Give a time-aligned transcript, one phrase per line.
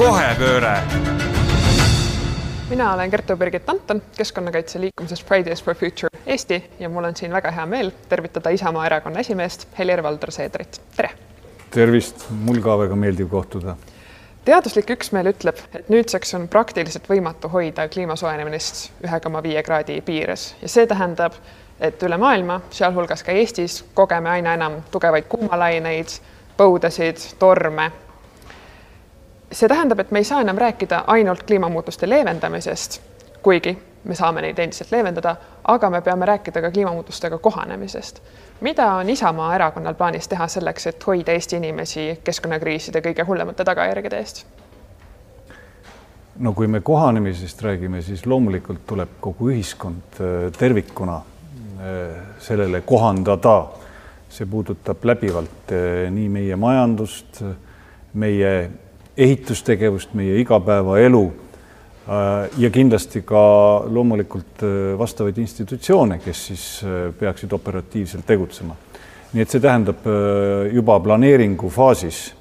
[0.00, 0.78] kohepööre.
[2.70, 7.50] mina olen Kertu-Birgit Anton Keskkonnakaitse liikumises Fridays for Future Eesti ja mul on siin väga
[7.50, 11.10] hea meel tervitada Isamaa erakonna esimeest Helir-Valdor Seederit, tere!
[11.70, 13.76] tervist, mul ka väga meeldiv kohtuda
[14.44, 20.00] teaduslik üksmeel ütleb, et nüüdseks on praktiliselt võimatu hoida kliima soojenemist ühe koma viie kraadi
[20.00, 21.36] piires ja see tähendab,
[21.80, 26.20] et üle maailma, sealhulgas ka Eestis, kogeme aina enam tugevaid kuumalaineid,
[26.56, 27.92] põudasid, torme.
[29.52, 33.00] See tähendab, et me ei saa enam rääkida ainult kliimamuutuste leevendamisest,
[33.42, 38.22] kuigi me saame neid endiselt leevendada, aga me peame rääkida ka kliimamuutustega kohanemisest
[38.60, 44.20] mida on Isamaa erakonnal plaanis teha selleks, et hoida Eesti inimesi keskkonnakriiside kõige hullemate tagajärgede
[44.20, 44.44] eest?
[46.40, 53.68] no kui me kohanemisest räägime, siis loomulikult tuleb kogu ühiskond äh, tervikuna äh, sellele kohandada.
[54.30, 57.42] see puudutab läbivalt äh, nii meie majandust,
[58.14, 58.70] meie
[59.16, 61.24] ehitustegevust, meie igapäevaelu
[62.10, 63.40] Äh, ja kindlasti ka
[63.86, 68.74] loomulikult äh, vastavaid institutsioone, kes siis äh, peaksid operatiivselt tegutsema.
[69.30, 70.02] nii et see tähendab
[70.74, 72.32] juba planeeringu faasis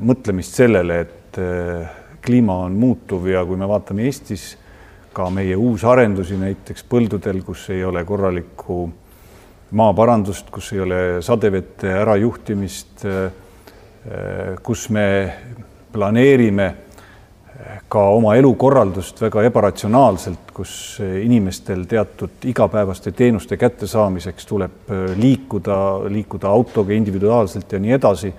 [0.00, 1.36] mõtlemist sellele, et
[2.24, 4.46] kliima on muutuv ja kui me vaatame Eestis
[5.12, 8.78] ka meie uusarendusi näiteks põldudel, kus ei ole korralikku
[9.76, 13.04] maaparandust, kus ei ole sadevete ärajuhtimist,
[14.62, 15.06] kus me
[15.92, 16.74] planeerime
[17.88, 25.78] ka oma elukorraldust väga ebaratsionaalselt, kus inimestel teatud igapäevaste teenuste kättesaamiseks tuleb äh, liikuda,
[26.10, 28.34] liikuda autoga individuaalselt ja nii edasi.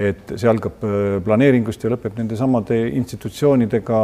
[0.00, 3.98] et see algab äh, planeeringust ja lõpeb nendesamade institutsioonidega,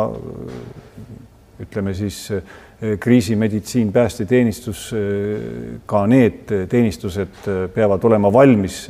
[1.65, 2.43] ütleme siis äh,
[3.01, 4.91] kriisimeditsiin, päästeteenistus,
[5.89, 8.83] ka need teenistused peavad olema valmis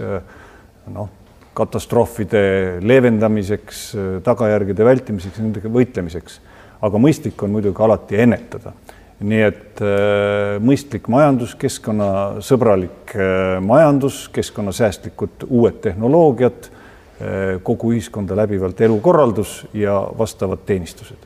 [0.90, 1.15] noh
[1.56, 2.42] katastroofide
[2.84, 3.86] leevendamiseks,
[4.26, 6.40] tagajärgede vältimiseks, nendega võitlemiseks.
[6.86, 8.72] aga mõistlik on muidugi alati ennetada.
[9.20, 18.80] nii et äh, mõistlik majandus, keskkonnasõbralik äh, majandus, keskkonnasäästlikud uued tehnoloogiad äh,, kogu ühiskonda läbivalt
[18.80, 21.16] elukorraldus ja vastavad teenistused.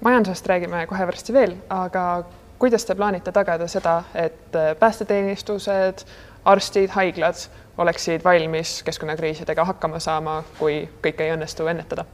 [0.00, 2.24] majandusest räägime kohe varsti veel, aga
[2.62, 6.06] kuidas te plaanite tagada seda, et äh, päästeteenistused,
[6.44, 7.34] arstid, haiglad
[7.78, 12.04] oleksid valmis keskkonnakriisidega hakkama saama, kui kõike ei õnnestu ennetada?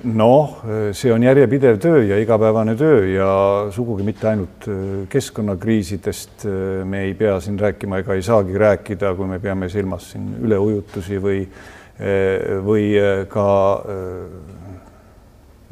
[0.00, 0.54] noh,
[0.96, 3.32] see on järjepidev töö ja igapäevane töö ja
[3.74, 4.78] sugugi mitte ainult äh,
[5.12, 6.54] keskkonnakriisidest äh,
[6.88, 11.20] me ei pea siin rääkima ega ei saagi rääkida, kui me peame silmas siin üleujutusi
[11.20, 11.42] või,
[12.00, 12.86] äh, või
[13.28, 13.46] ka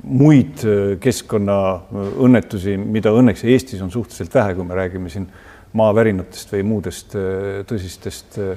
[0.09, 0.61] muid
[1.01, 5.25] keskkonnaõnnetusi, mida õnneks Eestis on suhteliselt vähe, kui me räägime siin
[5.77, 7.17] maavärinatest või muudest
[7.69, 8.57] tõsistest Eh,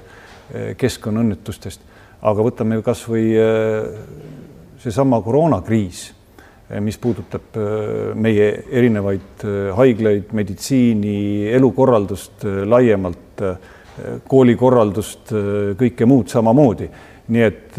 [0.78, 1.84] keskkonnaõnnetustest,
[2.28, 4.02] aga võtame ju kasvõi eh,
[4.82, 6.02] seesama koroonakriis,
[6.70, 7.60] eh, mis puudutab
[8.22, 9.46] meie erinevaid
[9.78, 13.46] haiglaid, meditsiini, elukorraldust laiemalt,
[14.32, 15.34] koolikorraldust,
[15.78, 16.90] kõike muud samamoodi.
[17.32, 17.78] nii et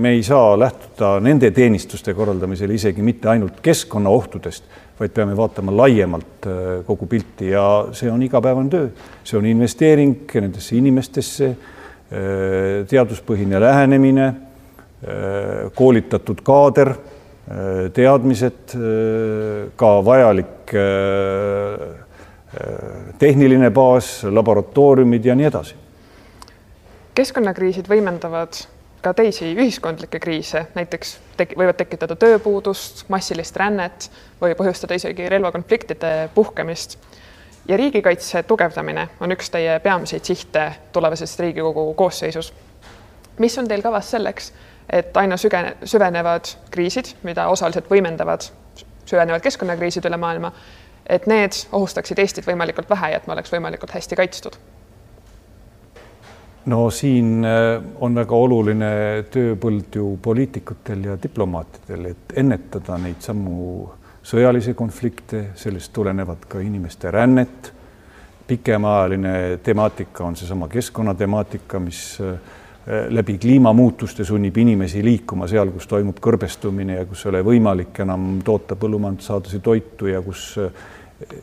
[0.00, 4.64] me ei saa lähtuda nende teenistuste korraldamisel isegi mitte ainult keskkonnaohtudest,
[4.98, 6.48] vaid peame vaatama laiemalt
[6.86, 7.50] kogu pilti.
[7.50, 8.88] Ja see on igapäevane töö,
[9.24, 11.54] see on investeering nendesse inimestesse
[12.90, 18.74] teaduspõhine lähenemine, äh, koolitatud kaader, äh, teadmised,
[19.76, 20.74] ka vajalik
[23.18, 25.74] tehniline baas, laboratooriumid ja nii edasi.
[27.14, 28.58] keskkonnakriisid võimendavad
[29.02, 34.10] ka teisi ühiskondlikke kriise, näiteks tek võivad tekitada tööpuudust, massilist rännet
[34.40, 36.98] või põhjustada isegi relvakonfliktide puhkemist
[37.68, 42.54] ja riigikaitse tugevdamine on üks teie peamiseid sihte tulevases Riigikogu koosseisus.
[43.38, 44.52] mis on teil kavas selleks,
[44.92, 48.50] et aina sügene, süvenevad kriisid, mida osaliselt võimendavad
[49.04, 50.52] süvenevad keskkonnakriisid üle maailma,
[51.06, 54.58] et need ohustaksid Eestit võimalikult vähe ja et me oleks võimalikult hästi kaitstud?
[56.70, 58.90] no siin äh, on väga oluline
[59.32, 63.88] tööpõld ju poliitikutel ja diplomaatidel, et ennetada neid samu
[64.22, 67.72] sõjalisi konflikte, sellest tulenevad ka inimeste rännet.
[68.50, 72.38] pikemaajaline temaatika on seesama keskkonnatemaatika, mis äh,
[73.08, 78.40] läbi kliimamuutuste sunnib inimesi liikuma seal, kus toimub kõrbestumine ja kus ei ole võimalik enam
[78.44, 80.72] toota põllumajandussaadusi toitu ja kus äh,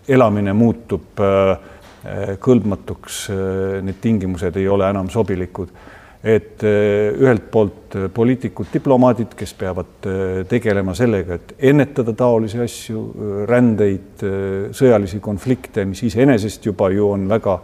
[0.08, 1.58] elamine muutub äh,
[2.40, 3.28] kõlbmatuks,
[3.84, 5.72] need tingimused ei ole enam sobilikud
[6.28, 12.60] et eh, ühelt poolt eh, poliitikud, diplomaadid, kes peavad eh, tegelema sellega, et ennetada taolisi
[12.64, 13.04] asju,
[13.48, 14.24] rändeid,
[14.76, 17.60] sõjalisi konflikte, mis iseenesest juba ju on väga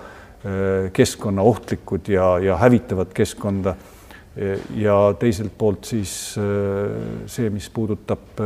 [0.92, 3.78] keskkonnaohtlikud ja, ja hävitavad keskkonda.
[4.76, 8.42] ja teiselt poolt siis see, mis puudutab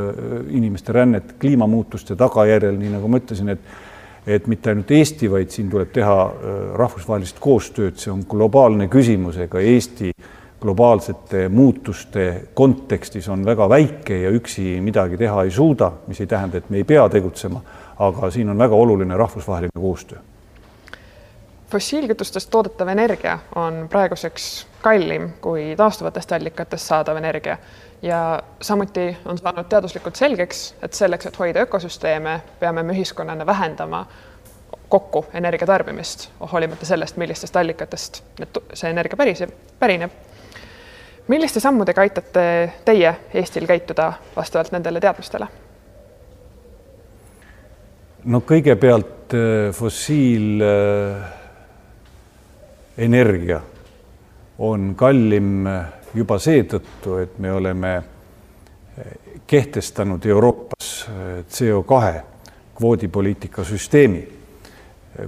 [0.51, 3.86] inimeste rännet kliimamuutuste tagajärjel, nii nagu ma ütlesin, et
[4.27, 6.15] et mitte ainult Eesti, vaid siin tuleb teha
[6.75, 10.11] rahvusvahelist koostööd, see on globaalne küsimus, ega Eesti
[10.61, 16.57] globaalsete muutuste kontekstis on väga väike ja üksi midagi teha ei suuda, mis ei tähenda,
[16.57, 17.61] et me ei pea tegutsema,
[17.99, 20.19] aga siin on väga oluline rahvusvaheline koostöö.
[21.71, 27.57] Fossiilkütustest toodetav energia on praeguseks kallim kui taastuvatest allikatest saadav energia
[28.01, 34.05] ja samuti on saanud teaduslikult selgeks, et selleks, et hoida ökosüsteeme, peame me ühiskonnana vähendama
[34.89, 40.11] kokku energia tarbimist, hoolimata sellest, millistest allikatest need, see energia päriseb, pärineb.
[41.27, 45.47] milliste sammudega aitate teie Eestil käituda vastavalt nendele teadmistele?
[48.25, 51.27] no kõigepealt äh, fossiil äh,
[54.57, 55.67] on kallim
[56.17, 57.91] juba seetõttu, et me oleme
[59.47, 61.07] kehtestanud Euroopas
[61.49, 61.99] CO2
[62.77, 64.21] kvoodipoliitika süsteemi,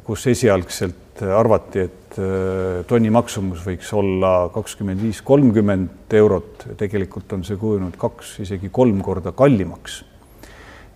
[0.06, 2.20] kus esialgselt arvati, et
[2.88, 9.02] tonni maksumus võiks olla kakskümmend viis, kolmkümmend eurot, tegelikult on see kujunenud kaks, isegi kolm
[9.06, 10.06] korda kallimaks.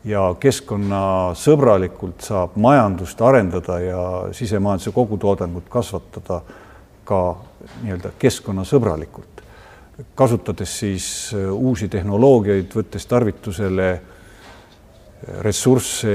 [0.03, 4.01] ja keskkonnasõbralikult saab majandust arendada ja
[4.35, 6.41] sisemajanduse kogutoodangut kasvatada
[7.07, 7.19] ka
[7.83, 9.32] nii-öelda keskkonnasõbralikult,
[10.15, 13.99] kasutades siis äh, uusi tehnoloogiaid, võttes tarvitusele äh,
[15.45, 16.13] ressursse,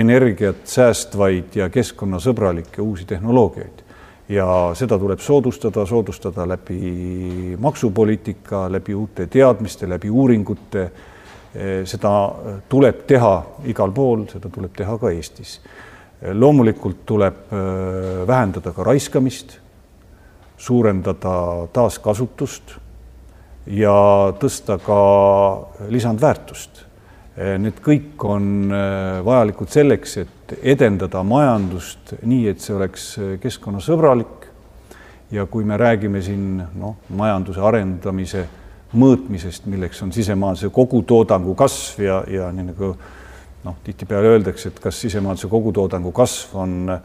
[0.00, 3.86] energiat säästvaid ja keskkonnasõbralikke uusi tehnoloogiaid.
[4.30, 4.46] ja
[4.78, 10.82] seda tuleb soodustada, soodustada läbi maksupoliitika, läbi uute teadmiste, läbi uuringute.
[10.82, 12.12] Äh, seda
[12.68, 13.34] tuleb teha
[13.66, 15.60] igal pool, seda tuleb teha ka Eestis.
[16.32, 17.34] loomulikult tuleb
[18.26, 19.54] vähendada ka raiskamist
[20.58, 22.76] suurendada taaskasutust
[23.66, 23.94] ja
[24.40, 25.00] tõsta ka
[25.92, 26.86] lisandväärtust.
[27.60, 33.06] Need kõik on äh, vajalikud selleks, et edendada majandust nii, et see oleks
[33.40, 34.48] keskkonnasõbralik.
[35.30, 38.48] ja kui me räägime siin noh, majanduse arendamise
[38.92, 42.90] mõõtmisest, milleks on sisemajanduse kogutoodangu kasv ja, ja nii nagu
[43.64, 46.98] noh, tihtipeale öeldakse, et kas sisemajanduse kogutoodangu kasv on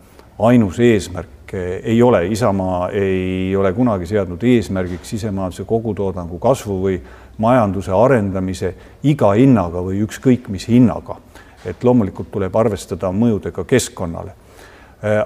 [0.50, 7.00] ainus eesmärk ei ole, Isamaa ei ole kunagi seadnud eesmärgiks sisemajanduse kogutoodangu kasvu või
[7.38, 11.18] majanduse arendamise iga hinnaga või ükskõik mis hinnaga.
[11.66, 14.32] et loomulikult tuleb arvestada mõjudega keskkonnale.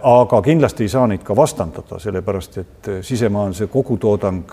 [0.03, 4.45] aga kindlasti ei saa neid ka vastandada, sellepärast et sisemajanduse kogutoodang,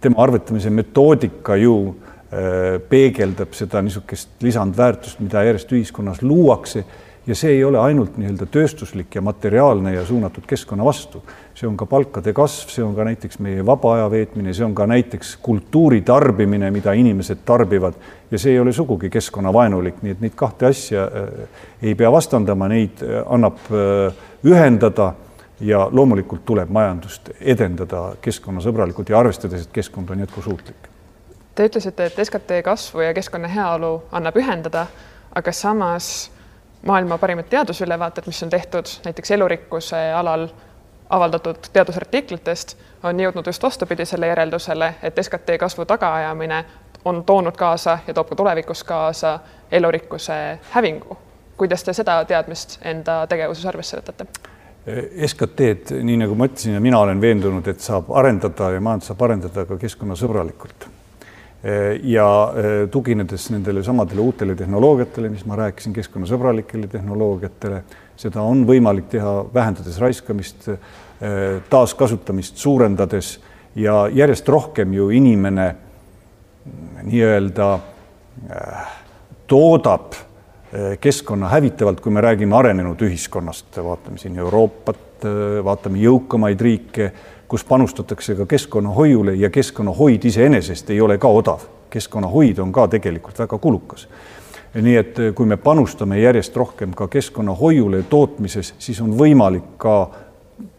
[0.00, 1.96] tema arvutamise metoodika ju
[2.88, 6.84] peegeldab seda niisugust lisandväärtust, mida järjest ühiskonnas luuakse
[7.28, 11.20] ja see ei ole ainult nii-öelda tööstuslik ja materiaalne ja suunatud keskkonna vastu,
[11.54, 14.74] see on ka palkade kasv, see on ka näiteks meie vaba aja veetmine, see on
[14.74, 17.98] ka näiteks kultuuri tarbimine, mida inimesed tarbivad.
[18.30, 22.68] Ja see ei ole sugugi keskkonnavaenulik, nii et neid kahte asja äh, ei pea vastandama,
[22.72, 25.12] neid äh, annab äh, ühendada
[25.60, 30.88] ja loomulikult tuleb majandust edendada keskkonnasõbralikult ja arvestades, et keskkond on jätkusuutlik.
[31.54, 34.86] Te ütlesite, et SKT kasvu ja keskkonna heaolu annab ühendada,
[35.34, 36.30] aga samas
[36.86, 40.48] maailma parimad teadusülevaated, mis on tehtud näiteks elurikkuse alal
[41.10, 46.64] avaldatud teadusartiklitest, on jõudnud just vastupidisele järeldusele, et SKT kasvu tagaajamine
[47.04, 49.38] on toonud kaasa ja toob ka tulevikus kaasa
[49.70, 51.18] elurikkuse hävingu.
[51.56, 54.26] kuidas te seda teadmist enda tegevuses arvesse võtate?
[55.26, 59.22] SKT-d, nii nagu ma ütlesin ja mina olen veendunud, et saab arendada ja majandus saab
[59.26, 60.88] arendada ka keskkonnasõbralikult
[62.02, 67.82] ja eh, tuginedes nendele samadele uutele tehnoloogiatele, mis ma rääkisin, keskkonnasõbralikele tehnoloogiatele,
[68.18, 73.38] seda on võimalik teha, vähendades raiskamist, eh, taaskasutamist suurendades
[73.74, 75.68] ja järjest rohkem ju inimene
[77.08, 77.68] nii-öelda
[79.48, 80.14] toodab
[81.00, 85.24] keskkonna hävitavalt, kui me räägime arenenud ühiskonnast, vaatame siin Euroopat,
[85.64, 87.06] vaatame jõukamaid riike
[87.48, 91.60] kus panustatakse ka keskkonnahoiule ja keskkonnahoid iseenesest ei ole ka odav.
[91.90, 94.08] keskkonnahoid on ka tegelikult väga kulukas.
[94.74, 100.10] nii et eh, kui me panustame järjest rohkem ka keskkonnahoiule tootmises, siis on võimalik ka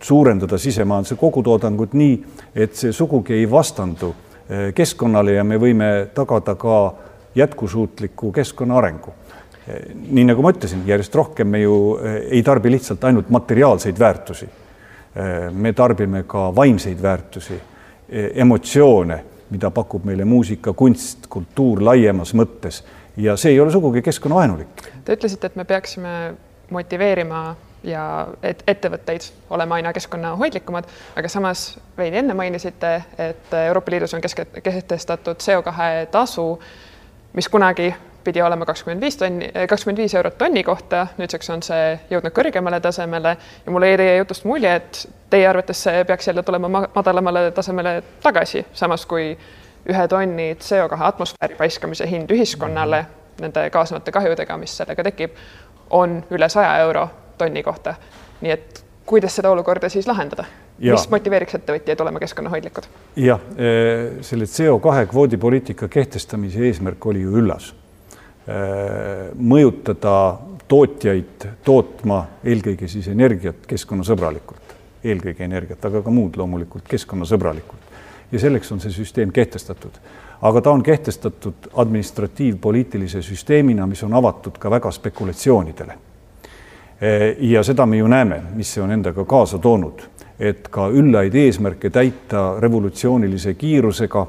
[0.04, 2.24] suurendada sisemajanduse kogutoodangut nii,
[2.56, 4.14] et see sugugi ei vastandu
[4.50, 6.94] eh, keskkonnale ja me võime tagada ka
[7.36, 9.14] jätkusuutliku keskkonna arengu
[9.68, 11.98] eh, nii nagu ma ütlesin, järjest rohkem me ju
[12.30, 14.50] ei tarbi lihtsalt ainult materiaalseid väärtusi
[15.52, 17.56] me tarbime ka vaimseid väärtusi,
[18.10, 22.84] e, emotsioone, mida pakub meile muusika, kunst, kultuur laiemas mõttes
[23.18, 24.84] ja see ei ole sugugi keskkonnavaenulik.
[25.06, 26.14] Te ütlesite, et me peaksime
[26.70, 28.04] motiveerima ja
[28.44, 34.46] et ettevõtteid olema aina keskkonnahoidlikumad, aga samas veidi enne mainisite, et Euroopa Liidus on keske,
[34.64, 35.74] kehtestatud CO2
[36.12, 36.48] tasu,
[37.34, 37.94] mis kunagi
[38.30, 42.80] pidi olema kakskümmend viis tonni, kakskümmend viis eurot tonni kohta, nüüdseks on see jõudnud kõrgemale
[42.84, 45.02] tasemele ja mulle jäi teie jutust mulje, et
[45.34, 49.32] teie arvates see peaks jälle tulema madalamale tasemele tagasi, samas kui
[49.90, 53.06] ühe tonni CO2 atmosfääri paiskamise hind ühiskonnale
[53.42, 55.38] nende kaasnevate kahjudega, mis sellega tekib,
[55.90, 57.08] on üle saja euro
[57.38, 57.96] tonni kohta.
[58.42, 60.46] nii et kuidas seda olukorda siis lahendada?
[60.80, 62.88] mis motiveeriks ettevõtjaid olema keskkonnahoidlikud?
[63.20, 67.74] jah, eh, selle CO2 kvoodipoliitika kehtestamise eesmärk oli ju üllas.
[69.36, 70.14] Mõjutada
[70.68, 77.86] tootjaid tootma eelkõige siis energiat keskkonnasõbralikult, eelkõige energiat, aga ka muud loomulikult keskkonnasõbralikult.
[78.32, 80.02] ja selleks on see süsteem kehtestatud.
[80.42, 85.98] aga ta on kehtestatud administratiivpoliitilise süsteemina, mis on avatud ka väga spekulatsioonidele
[87.02, 90.02] Eh, ja seda me ju näeme, mis see on endaga kaasa toonud,
[90.36, 94.26] et ka üllaid eesmärke täita revolutsioonilise kiirusega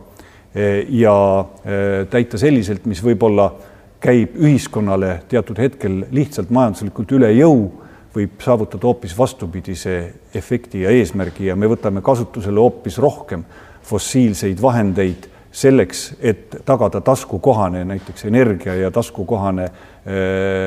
[0.55, 1.15] eh, ja
[1.65, 3.49] eh, täita selliselt, mis võib-olla
[4.01, 7.69] käib ühiskonnale teatud hetkel lihtsalt majanduslikult üle jõu,
[8.15, 9.97] võib saavutada hoopis vastupidise
[10.35, 13.45] efekti ja eesmärgi ja me võtame kasutusele hoopis rohkem
[13.87, 19.73] fossiilseid vahendeid selleks, et tagada taskukohane näiteks energia ja taskukohane äh,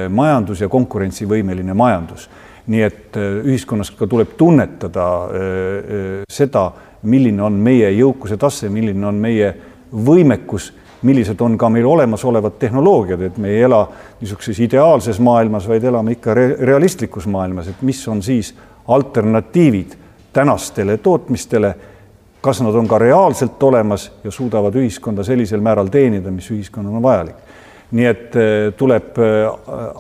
[0.09, 2.29] majandus ja konkurentsivõimeline majandus.
[2.67, 6.71] nii et äh, ühiskonnas ka tuleb tunnetada äh, seda,
[7.03, 9.49] milline on meie jõukuse tase, milline on meie
[9.91, 10.71] võimekus,
[11.03, 13.88] millised on ka meil olemasolevad tehnoloogiad, et me ei ela
[14.22, 18.53] niisuguses ideaalses maailmas, vaid elame ikka re realistlikus maailmas, et mis on siis
[18.88, 19.98] alternatiivid
[20.33, 21.75] tänastele tootmistele
[22.43, 27.03] kas nad on ka reaalselt olemas ja suudavad ühiskonda sellisel määral teenida, mis ühiskonnal on
[27.03, 27.36] vajalik.
[27.93, 29.43] nii et eh, tuleb eh,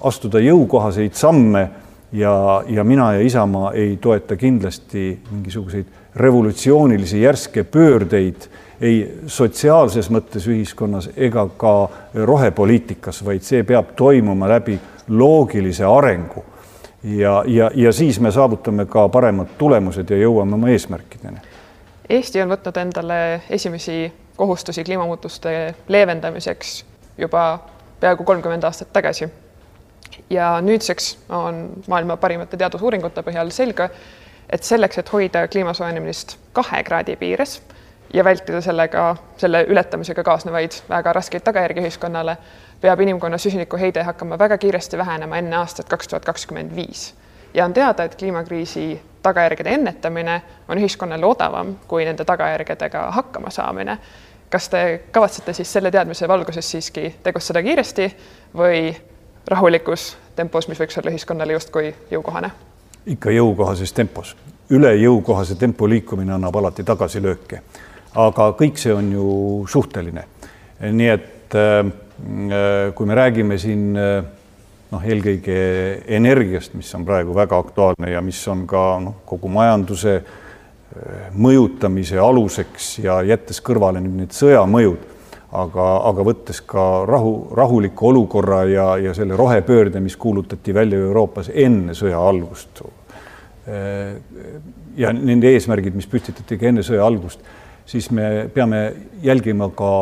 [0.09, 1.61] astuda jõukohaseid samme
[2.11, 8.49] ja, ja mina ja Isamaa ei toeta kindlasti mingisuguseid revolutsioonilisi järske pöördeid
[8.81, 16.45] ei sotsiaalses mõttes ühiskonnas ega ka rohepoliitikas, vaid see peab toimuma läbi loogilise arengu.
[17.03, 21.53] ja, ja, ja siis me saavutame ka paremad tulemused ja jõuame oma eesmärkideni
[22.09, 26.85] Eesti on võtnud endale esimesi kohustusi kliimamuutuste leevendamiseks
[27.17, 27.59] juba
[27.99, 29.29] peaaegu kolmkümmend aastat tagasi.
[30.29, 33.89] ja nüüdseks on maailma parimate teadusuuringute põhjal selge,
[34.49, 37.61] et selleks, et hoida kliima soojenemist kahe kraadi piires
[38.13, 42.37] ja vältida sellega, selle ületamisega kaasnevaid väga raskeid tagajärgi ühiskonnale,
[42.81, 47.15] peab inimkonna süsinikuheide hakkama väga kiiresti vähenema enne aastat kaks tuhat kakskümmend viis.
[47.53, 53.97] ja on teada, et kliimakriisi tagajärgede ennetamine on ühiskonnale odavam kui nende tagajärgedega hakkama saamine.
[54.49, 58.17] kas te kavatsete siis selle teadmise valguses siiski tegutseda kiiresti
[58.57, 58.95] või
[59.47, 62.51] rahulikus tempos, mis võiks olla ühiskonnale justkui jõukohane?
[63.05, 64.35] ikka jõukohases tempos,
[64.69, 67.61] üle jõukohase tempo liikumine annab alati tagasilööke,
[68.15, 69.27] aga kõik see on ju
[69.69, 70.25] suhteline.
[70.83, 71.83] nii et äh,
[72.93, 74.23] kui me räägime siin äh,
[74.93, 75.57] noh, eelkõige
[76.13, 82.19] energiast, mis on praegu väga aktuaalne ja mis on ka noh, kogu majanduse eh, mõjutamise
[82.21, 85.07] aluseks ja jättes kõrvale nüüd need sõjamõjud,
[85.63, 91.51] aga, aga võttes ka rahu, rahuliku olukorra ja, ja selle rohepöörde, mis kuulutati välja Euroopas
[91.53, 92.83] enne sõja algust.
[94.97, 97.45] Ja nende eesmärgid, mis püstitati ka enne sõja algust,
[97.85, 99.93] siis me peame jälgima ka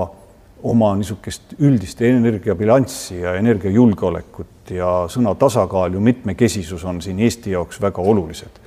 [0.64, 7.82] oma niisugust üldist energiabilanssi ja energiajulgeolekut ja sõna tasakaal ja mitmekesisus on siin Eesti jaoks
[7.82, 8.60] väga olulised.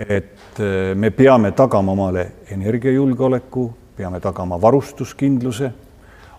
[0.00, 5.72] et eh, me peame tagama omale energiajulgeoleku, peame tagama varustuskindluse,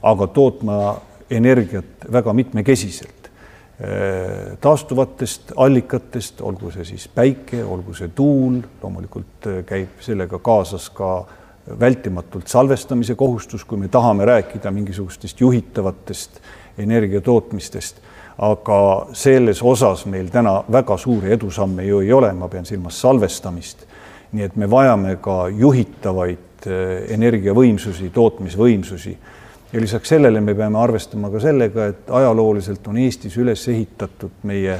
[0.01, 0.95] aga tootma
[1.29, 3.29] energiat väga mitmekesiselt.
[3.81, 10.89] Eh, taastuvatest allikatest, olgu see siis päike, olgu see tuul, loomulikult eh, käib sellega kaasas
[10.89, 11.11] ka
[11.79, 16.41] vältimatult salvestamise kohustus, kui me tahame rääkida mingisugustest juhitavatest
[16.77, 18.01] energiatootmistest
[18.41, 23.87] aga selles osas meil täna väga suuri edusamme ju ei ole, ma pean silmas salvestamist.
[24.31, 29.11] nii et me vajame ka juhitavaid eh, energiavõimsusi, tootmisvõimsusi
[29.73, 34.77] ja lisaks sellele me peame arvestama ka sellega, et ajalooliselt on Eestis üles ehitatud meie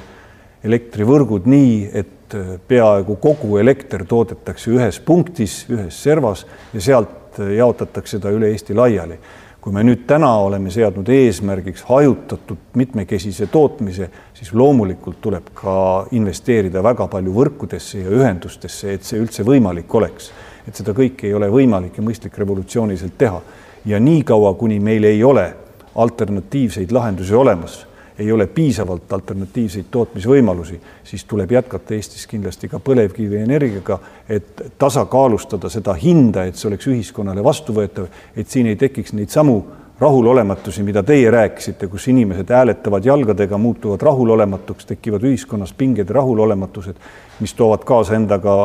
[0.64, 7.56] elektrivõrgud nii, et eh, peaaegu kogu elekter toodetakse ühes punktis, ühes servas ja sealt eh,
[7.58, 9.20] jaotatakse ta üle Eesti laiali
[9.62, 15.74] kui me nüüd täna oleme seadnud eesmärgiks hajutatud mitmekesise tootmise, siis loomulikult tuleb ka
[16.18, 20.32] investeerida väga palju võrkudesse ja ühendustesse, et see üldse võimalik oleks.
[20.68, 23.42] et seda kõike ei ole võimalik ja mõistlik revolutsiooniliselt teha.
[23.86, 25.54] ja niikaua, kuni meil ei ole
[25.96, 27.86] alternatiivseid lahendusi olemas,
[28.22, 34.00] ei ole piisavalt alternatiivseid tootmisvõimalusi, siis tuleb jätkata Eestis kindlasti ka põlevkivienergiaga,
[34.30, 39.60] et tasakaalustada seda hinda, et see oleks ühiskonnale vastuvõetav, et siin ei tekiks neid samu
[40.02, 46.96] rahulolematusi, mida teie rääkisite, kus inimesed hääletavad jalgadega, muutuvad rahulolematuks, tekivad ühiskonnas pinged ja rahulolematused,
[47.40, 48.56] mis toovad kaasa endaga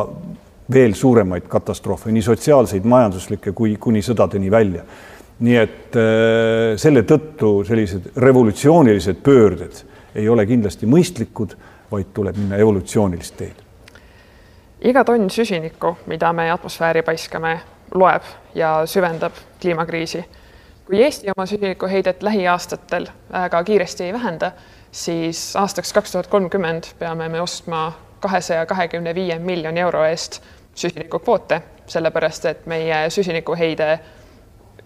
[0.73, 4.83] veel suuremaid katastroofe, nii sotsiaalseid, majanduslikke kui kuni sõdadeni välja.
[5.39, 9.83] Nii et äh, selle tõttu sellised revolutsioonilised pöörded
[10.17, 11.53] ei ole kindlasti mõistlikud,
[11.91, 13.63] vaid tuleb minna evolutsioonilist teed.
[14.81, 17.59] iga tonn süsinikku, mida me atmosfääri paiskame,
[17.93, 18.23] loeb
[18.55, 20.25] ja süvendab kliimakriisi.
[20.85, 24.51] kui Eesti oma süsinikuheidet lähiaastatel väga kiiresti ei vähenda,
[24.91, 30.41] siis aastaks kaks tuhat kolmkümmend peame me ostma kahesaja kahekümne viie miljoni euro eest
[30.75, 33.99] süsinikukvoote, sellepärast et meie süsinikuheide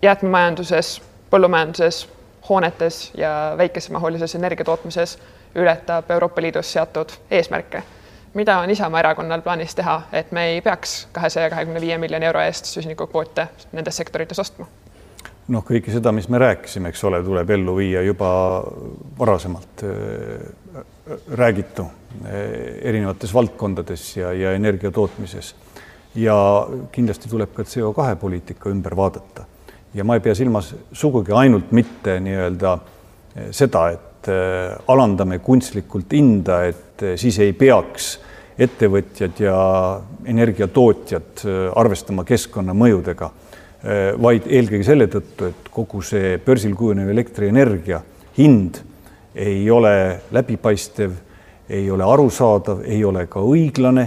[0.02, 2.10] jäätmemajanduses, põllumajanduses,
[2.50, 5.20] hoonetes ja väikesemahulises energiatootmises
[5.56, 7.84] ületab Euroopa Liidus seatud eesmärke.
[8.34, 12.42] mida on Isamaa Erakonnal plaanis teha, et me ei peaks kahesaja kahekümne viie miljoni euro
[12.42, 14.66] eest süsinikukvoote nendes sektorites ostma?
[15.48, 18.30] noh, kõike seda, mis me rääkisime, eks ole, tuleb ellu viia juba
[19.20, 20.84] varasemalt äh,
[21.34, 22.32] räägitu äh,
[22.82, 25.56] erinevates valdkondades ja, ja energia tootmises
[26.16, 26.36] ja
[26.92, 29.46] kindlasti tuleb ka CO2 poliitika ümber vaadata.
[29.94, 36.14] Ja ma ei pea silmas sugugi ainult mitte nii-öelda eh, seda, et eh, alandame kunstlikult
[36.16, 38.14] hinda, et eh, siis ei peaks
[38.62, 39.58] ettevõtjad ja
[40.30, 41.42] energiatootjad
[41.80, 43.30] arvestama keskkonnamõjudega,
[44.22, 48.04] vaid eelkõige selle tõttu, et kogu see börsil kujunev elektrienergia
[48.36, 48.78] hind
[49.34, 49.94] ei ole
[50.36, 51.16] läbipaistev,
[51.72, 54.06] ei ole arusaadav, ei ole ka õiglane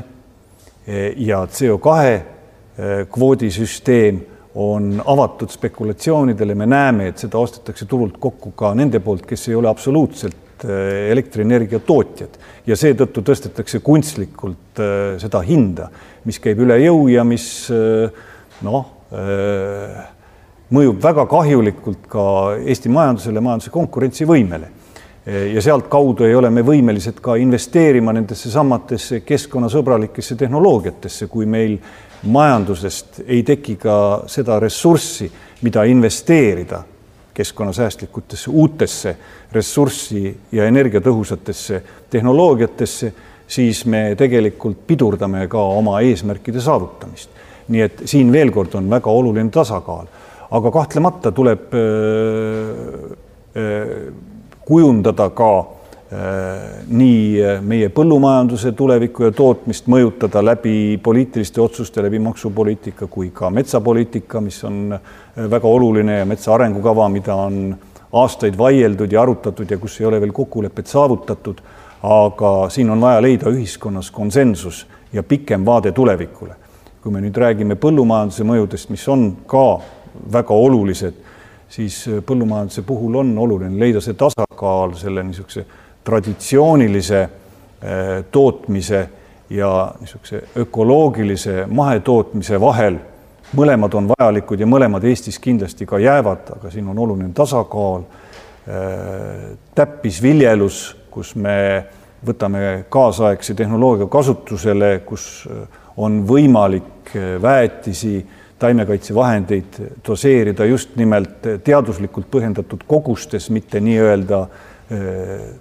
[1.16, 4.20] ja CO2 eh, kvoodisüsteem
[4.54, 9.56] on avatud spekulatsioonidele, me näeme, et seda ostetakse turult kokku ka nende poolt, kes ei
[9.58, 12.38] ole absoluutselt eh, elektrienergia tootjad.
[12.66, 15.88] Ja seetõttu tõstetakse kunstlikult eh, seda hinda,
[16.24, 17.48] mis käib üle jõu ja mis
[18.64, 18.86] noh,
[20.74, 22.24] mõjub väga kahjulikult ka
[22.64, 24.70] Eesti majandusele, majanduse konkurentsivõimele.
[25.24, 31.78] Ja sealtkaudu ei ole me võimelised ka investeerima nendesse samatesse keskkonnasõbralikesse tehnoloogiatesse, kui meil
[32.24, 33.96] majandusest ei teki ka
[34.30, 35.30] seda ressurssi,
[35.62, 36.82] mida investeerida
[37.34, 39.16] keskkonnasäästlikutesse uutesse
[39.52, 43.12] ressurssi ja energiatõhusatesse tehnoloogiatesse,
[43.46, 47.30] siis me tegelikult pidurdame ka oma eesmärkide saavutamist.
[47.68, 50.06] nii et siin veel kord on väga oluline tasakaal,
[50.50, 53.14] aga kahtlemata tuleb öö,
[53.56, 54.10] öö,
[54.64, 55.73] kujundada ka äh,
[56.14, 63.50] nii äh, meie põllumajanduse tulevikku ja tootmist mõjutada läbi poliitiliste otsuste, läbi maksupoliitika kui ka
[63.50, 65.00] metsapoliitika, mis on äh,
[65.50, 67.74] väga oluline ja metsa arengukava, mida on
[68.20, 71.62] aastaid vaieldud ja arutatud ja kus ei ole veel kokkulepet saavutatud.
[72.04, 76.54] aga siin on vaja leida ühiskonnas konsensus ja pikem vaade tulevikule.
[77.02, 79.80] kui me nüüd räägime põllumajanduse mõjudest, mis on ka
[80.32, 81.14] väga olulised
[81.68, 85.64] siis äh, põllumajanduse puhul on oluline leida see tasakaal selle niisuguse
[86.04, 89.08] traditsioonilise äh, tootmise
[89.50, 92.98] ja niisuguse ökoloogilise mahetootmise vahel.
[93.54, 98.02] mõlemad on vajalikud ja mõlemad Eestis kindlasti ka jäävad, aga siin on oluline tasakaal.
[98.68, 101.84] Äh, täppisviljelus, kus me
[102.26, 105.48] võtame kaasaegse tehnoloogia kasutusele, kus
[105.96, 107.12] on võimalik
[107.42, 108.26] väetisi
[108.58, 114.73] taimekaitsevahendeid doseerida just nimelt teaduslikult põhjendatud kogustes, mitte nii-öelda äh,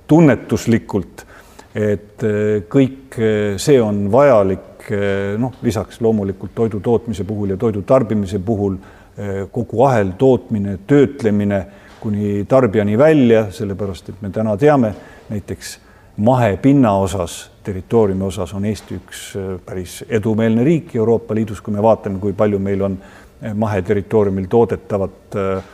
[0.07, 1.25] tunnetuslikult.
[1.75, 4.89] et äh, kõik äh, see on vajalik,
[5.39, 8.75] noh, lisaks loomulikult toidu tootmise puhul ja toidu tarbimise puhul
[9.53, 11.61] kogu ahel, tootmine, töötlemine
[12.03, 14.89] kuni tarbijani välja, sellepärast et me täna teame
[15.29, 15.77] näiteks
[16.17, 21.83] mahepinna osas, territooriumi osas on Eesti üks äh, päris edumeelne riik Euroopa Liidus, kui me
[21.83, 25.71] vaatame, kui palju meil on äh, maheterritooriumil toodetavat äh,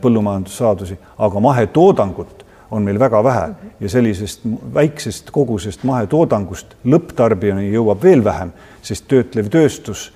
[0.00, 2.43] põllumajandussaadusi, aga mahetoodangut
[2.74, 3.46] on meil väga vähe
[3.80, 4.42] ja sellisest
[4.74, 10.10] väiksest kogusest mahetoodangust lõpptarbijani jõuab veel vähem, sest töötlev tööstus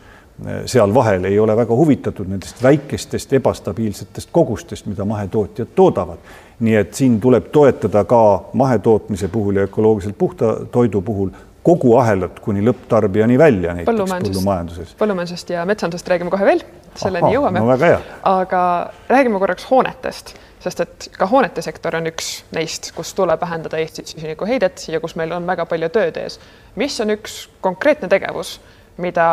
[0.71, 6.23] seal vahel ei ole väga huvitatud nendest väikestest ebastabiilsetest kogustest, mida mahetootjad toodavad
[6.61, 11.31] nii et siin tuleb toetada ka mahetootmise puhul ja ökoloogiliselt puhta toidu puhul
[11.63, 14.95] kogu ahelat kuni lõpptarbijani välja näiteks põllumajanduses.
[14.99, 16.63] põllumajandusest ja metsandusest räägime kohe veel,
[16.97, 17.99] selleni jõuame no.
[18.31, 18.63] aga
[19.09, 24.15] räägime korraks hoonetest, sest et ka hoonete sektor on üks neist, kus tuleb vähendada Eestis
[24.15, 26.41] süsinikuheidet ja kus meil on väga palju tööd ees.
[26.77, 28.59] mis on üks konkreetne tegevus,
[28.97, 29.29] mida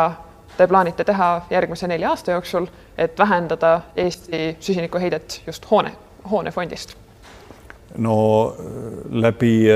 [0.56, 2.66] te plaanite teha järgmise nelja aasta jooksul,
[2.98, 5.92] et vähendada Eesti süsinikuheidet just hoone,
[6.30, 6.96] hoonefondist
[7.98, 8.56] no
[9.10, 9.68] läbi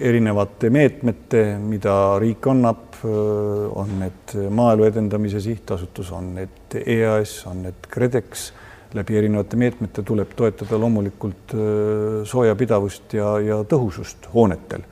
[0.00, 7.88] erinevate meetmete, mida riik annab, on need Maaelu Edendamise Sihtasutus, on need EAS, on need
[7.90, 8.50] KredEx
[8.94, 11.54] läbi erinevate meetmete tuleb toetada loomulikult
[12.28, 14.84] soojapidavust ja, ja tõhusust hoonetel.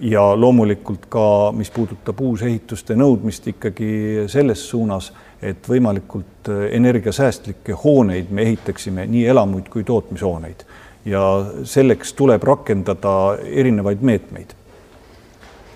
[0.00, 3.90] ja loomulikult ka, mis puudutab uusehituste nõudmist ikkagi
[4.32, 5.10] selles suunas,
[5.42, 10.64] et võimalikult energiasäästlikke hooneid me ehitaksime, nii elamuid kui tootmishooneid.
[11.04, 11.22] ja
[11.64, 13.12] selleks tuleb rakendada
[13.44, 14.57] erinevaid meetmeid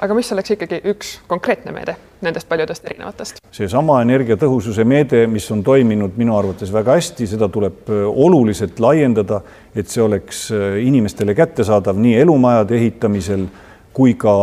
[0.02, 1.94] aga mis oleks ikkagi üks konkreetne meede
[2.26, 3.38] nendest paljudest erinevatest?
[3.54, 9.42] seesama energiatõhususe meede, mis on toiminud minu arvates väga hästi, seda tuleb äh, oluliselt laiendada,
[9.74, 13.46] et see oleks äh, inimestele kättesaadav nii elumajade ehitamisel
[13.92, 14.34] kui ka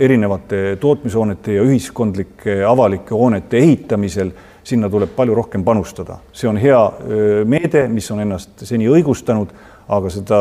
[0.00, 4.32] erinevate tootmishoonete ja ühiskondlike avalike hoonete ehitamisel
[4.66, 6.18] sinna tuleb palju rohkem panustada.
[6.32, 9.54] see on hea äh, meede, mis on ennast seni õigustanud,
[9.86, 10.38] aga seda,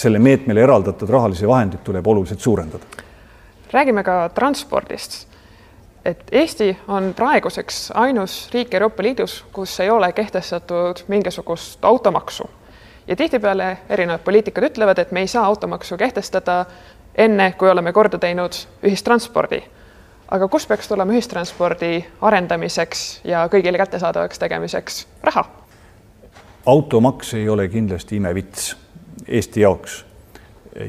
[0.00, 3.04] selle meetmele eraldatud rahalisi vahendeid tuleb oluliselt suurendada
[3.72, 5.28] räägime ka transpordist.
[6.04, 12.50] et Eesti on praeguseks ainus riik Euroopa Liidus, kus ei ole kehtestatud mingisugust automaksu.
[13.08, 16.64] ja tihtipeale erinevad poliitikud ütlevad, et me ei saa automaksu kehtestada
[17.14, 18.52] enne, kui oleme korda teinud
[18.82, 19.62] ühistranspordi.
[20.30, 25.44] aga kust peaks tulema ühistranspordi arendamiseks ja kõigile kättesaadavaks tegemiseks raha?
[26.66, 28.76] automaks ei ole kindlasti imevits
[29.28, 30.04] Eesti jaoks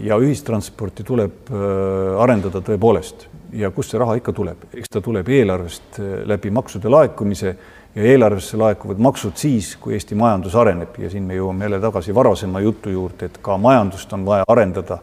[0.04, 3.28] ja ühistransporti tuleb äh, arendada tõepoolest.
[3.56, 7.54] Ja kust see raha ikka tuleb, eks ta tuleb eelarvest äh, läbi maksude laekumise
[7.96, 11.00] ja eelarvesse laekuvad maksud siis, kui Eesti majandus areneb.
[11.00, 15.00] Ja siin me jõuame jälle tagasi varasema jutu juurde, et ka majandust on vaja arendada.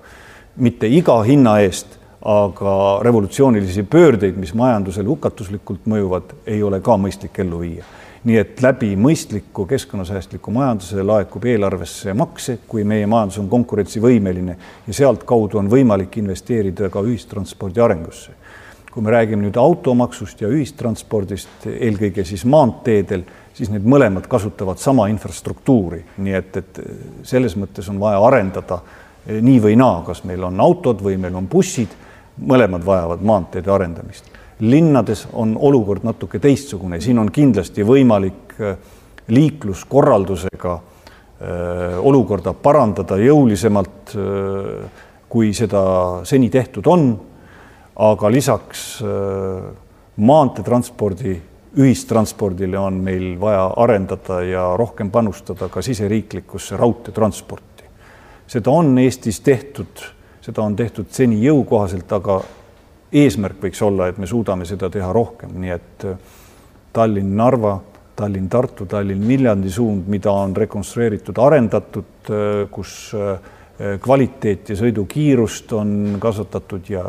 [0.57, 7.41] Mitte iga hinna eest, aga revolutsioonilisi pöördeid, mis majandusele hukatuslikult mõjuvad, ei ole ka mõistlik
[7.45, 7.85] ellu viia
[8.25, 14.57] nii et läbi mõistliku keskkonnasäästliku majanduse laekub eelarvesse makse, kui meie majandus on konkurentsivõimeline
[14.87, 18.33] ja sealtkaudu on võimalik investeerida ka ühistranspordi arengusse.
[18.95, 25.09] kui me räägime nüüd automaksust ja ühistranspordist, eelkõige siis maanteedel, siis need mõlemad kasutavad sama
[25.11, 26.79] infrastruktuuri, nii et, et
[27.27, 28.79] selles mõttes on vaja arendada
[29.27, 31.91] nii või naa, kas meil on autod või meil on bussid,
[32.39, 38.77] mõlemad vajavad maanteede arendamist linnades on olukord natuke teistsugune, siin on kindlasti võimalik äh,
[39.35, 45.85] liikluskorraldusega äh, olukorda parandada jõulisemalt, äh, kui seda
[46.25, 47.15] seni tehtud on.
[47.95, 49.05] aga lisaks
[50.17, 51.35] maanteetranspordi,
[51.79, 57.85] ühistranspordile on meil vaja arendada ja rohkem panustada ka siseriiklikusse raudteetransporti.
[58.47, 60.03] seda on Eestis tehtud,
[60.41, 62.41] seda on tehtud seni jõukohaselt, aga
[63.15, 66.17] eesmärk võiks olla, et me suudame seda teha rohkem, nii et äh,
[66.95, 67.75] Tallinn-Narva,
[68.19, 73.53] Tallinn-Tartu, Tallinn-Viljandi suund, mida on rekonstrueeritud, arendatud, äh, kus äh,
[74.03, 77.05] kvaliteet ja sõidukiirust on kasvatatud ja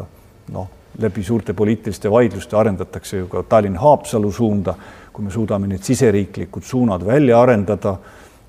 [0.54, 0.70] noh,
[1.02, 4.76] läbi suurte poliitiliste vaidluste arendatakse ju ka Tallinn-Haapsalu suunda,
[5.14, 7.98] kui me suudame need siseriiklikud suunad välja arendada.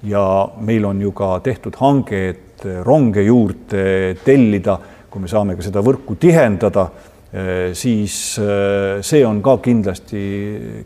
[0.07, 0.23] Ja
[0.61, 4.77] meil on ju ka tehtud hange, et ronge juurde tellida,
[5.11, 6.85] kui me saame ka seda võrku tihendada
[7.73, 10.21] siis äh, see on ka kindlasti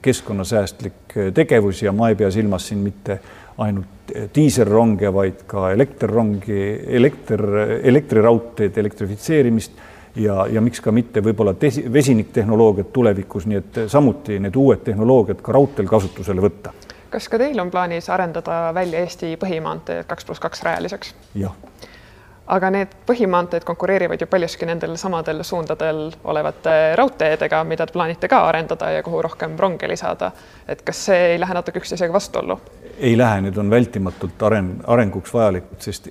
[0.02, 3.20] keskkonnasäästlik äh, tegevus ja ma ei pea silmas siin mitte
[3.60, 6.62] ainult diiselronge, vaid ka elektrirongi,
[6.98, 7.42] elekter,
[7.82, 9.72] elektriraudteed, elektrifitseerimist
[10.16, 11.54] ja, ja miks ka mitte võib-olla
[11.92, 16.72] vesiniktehnoloogiat tulevikus, nii et samuti need uued tehnoloogiad ka raudteel kasutusele võtta.
[17.10, 21.14] kas ka teil on plaanis arendada välja Eesti põhimaanteed kaks pluss kaks rajaliseks?
[21.34, 21.54] jah
[22.50, 28.42] aga need põhimaanteed konkureerivad ju paljuski nendel samadel suundadel olevate raudteedega, mida te plaanite ka
[28.48, 30.32] arendada ja kuhu rohkem ronge lisada.
[30.68, 32.58] et kas see ei lähe natuke üksteisega vastuollu?
[32.98, 36.10] ei lähe, need on vältimatult aren-, arenguks vajalikud, sest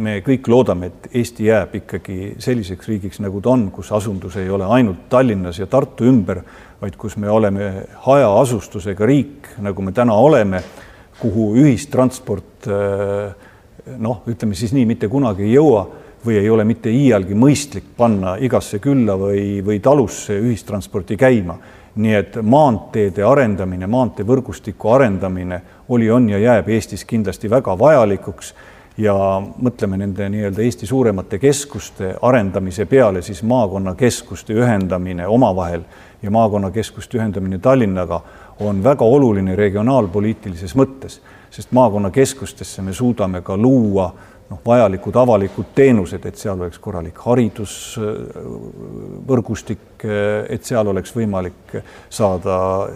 [0.00, 4.50] me kõik loodame, et Eesti jääb ikkagi selliseks riigiks, nagu ta on, kus asundus ei
[4.50, 6.40] ole ainult Tallinnas ja Tartu ümber,
[6.80, 10.62] vaid kus me oleme hajaasustusega riik, nagu me täna oleme,
[11.20, 13.45] kuhu ühistransport äh,
[13.98, 15.86] noh, ütleme siis nii, mitte kunagi ei jõua
[16.26, 21.58] või ei ole mitte iialgi mõistlik panna igasse külla või, või talusse ühistransporti käima.
[21.96, 28.54] nii et maanteede arendamine, maanteevõrgustiku arendamine oli, on ja jääb Eestis kindlasti väga vajalikuks
[28.98, 29.14] ja
[29.62, 35.86] mõtleme nende nii-öelda Eesti suuremate keskuste arendamise peale, siis maakonnakeskuste ühendamine omavahel
[36.22, 38.20] ja maakonnakeskuste ühendamine Tallinnaga
[38.60, 41.20] on väga oluline regionaalpoliitilises mõttes
[41.56, 44.12] sest maakonnakeskustesse me suudame ka luua
[44.50, 49.78] noh, vajalikud avalikud teenused, et seal oleks korralik haridusvõrgustik,
[50.48, 52.88] et seal oleks võimalik saada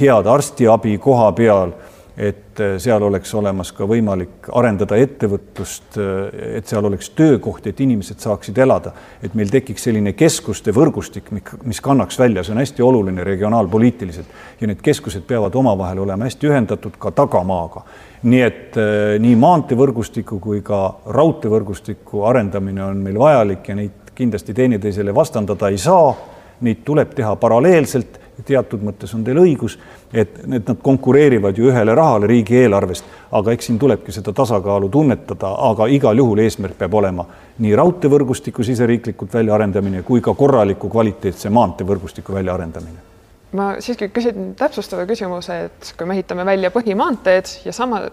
[0.00, 1.72] head arstiabi koha peal,
[2.20, 7.80] et äh, seal oleks olemas ka võimalik arendada ettevõtlust, äh, et seal oleks töökohti, et
[7.80, 8.92] inimesed saaksid elada,
[9.24, 14.36] et meil tekiks selline keskuste võrgustik, mis kannaks välja, see on hästi oluline regionaalpoliitiliselt.
[14.60, 17.86] Ja need keskused peavad omavahel olema hästi ühendatud ka tagamaaga.
[18.22, 20.82] nii et äh, nii maanteevõrgustiku kui ka
[21.16, 26.12] raudteevõrgustiku arendamine on meil vajalik ja neid kindlasti teineteisele vastandada ei saa,
[26.60, 28.20] neid tuleb teha paralleelselt.
[28.44, 29.74] Teatud mõttes on teil õigus,
[30.12, 35.52] et, et nad konkureerivad ju ühele rahale riigieelarvest, aga eks siin tulebki seda tasakaalu tunnetada,
[35.70, 37.26] aga igal juhul eesmärk peab olema
[37.60, 43.06] nii raudteevõrgustiku siseriiklikult väljaarendamine kui ka korraliku kvaliteetse maanteevõrgustiku väljaarendamine.
[43.52, 48.04] Ma siiski küsin täpsustava küsimuse, et kui me ehitame välja põhimaanteed ja sama,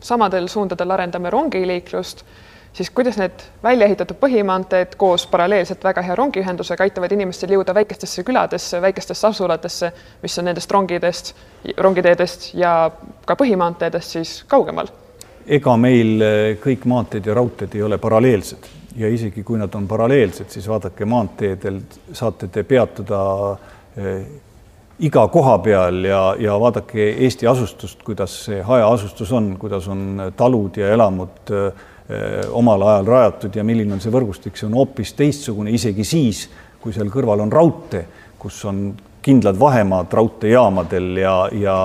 [0.00, 2.22] samadel suundadel arendame rongiliiklust
[2.74, 8.24] siis kuidas need välja ehitatud põhimaanteed koos paralleelselt väga hea rongiühendusega aitavad inimestel jõuda väikestesse
[8.26, 11.34] küladesse, väikestesse asulatesse, mis on nendest rongidest,
[11.78, 12.90] rongiteedest ja
[13.26, 14.90] ka põhimaanteedest siis kaugemal?
[15.46, 19.88] ega meil eh, kõik maanteed ja raudteed ei ole paralleelsed ja isegi kui nad on
[19.88, 21.82] paralleelsed, siis vaadake, maanteedel
[22.12, 23.20] saate te peatuda
[23.96, 24.24] eh,
[25.04, 30.78] iga koha peal ja, ja vaadake Eesti asustust, kuidas see hajaasustus on, kuidas on talud
[30.78, 31.84] ja elamud äh,
[32.52, 36.42] omal ajal rajatud ja milline on see võrgustik, see on hoopis teistsugune, isegi siis,
[36.82, 38.02] kui seal kõrval on raudtee,
[38.38, 38.90] kus on
[39.24, 41.76] kindlad vahemaad raudteejaamadel ja, ja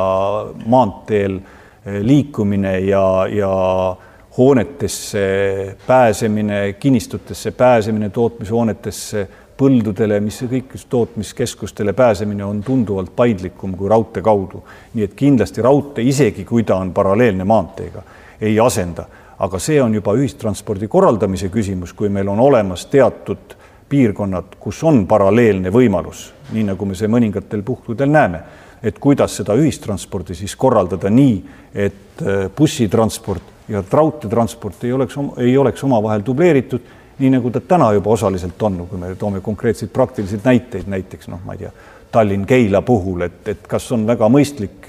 [0.68, 1.56] maanteel äh,
[2.02, 3.96] liikumine ja, ja
[4.38, 9.28] hoonetesse pääsemine, kinnistutesse pääsemine, tootmishoonetesse,
[9.60, 14.64] põldudele, mis kõik tootmiskeskustele pääsemine on tunduvalt paindlikum kui raudtee kaudu.
[14.94, 18.04] nii et kindlasti raudtee, isegi kui ta on paralleelne maanteega,
[18.42, 19.06] ei asenda
[19.40, 23.56] aga see on juba ühistranspordi korraldamise küsimus, kui meil on olemas teatud
[23.90, 28.44] piirkonnad, kus on paralleelne võimalus, nii nagu me see mõningatel puhkudel näeme,
[28.84, 31.40] et kuidas seda ühistranspordi siis korraldada nii,
[31.74, 36.82] et äh, bussitransport ja raudteetransport ei oleks, ei oleks omavahel dubleeritud,
[37.20, 41.42] nii nagu ta täna juba osaliselt on, kui me toome konkreetseid praktilisi näiteid, näiteks noh,
[41.46, 41.72] ma ei tea,
[42.12, 44.88] Tallinn-Keila puhul, et, et kas on väga mõistlik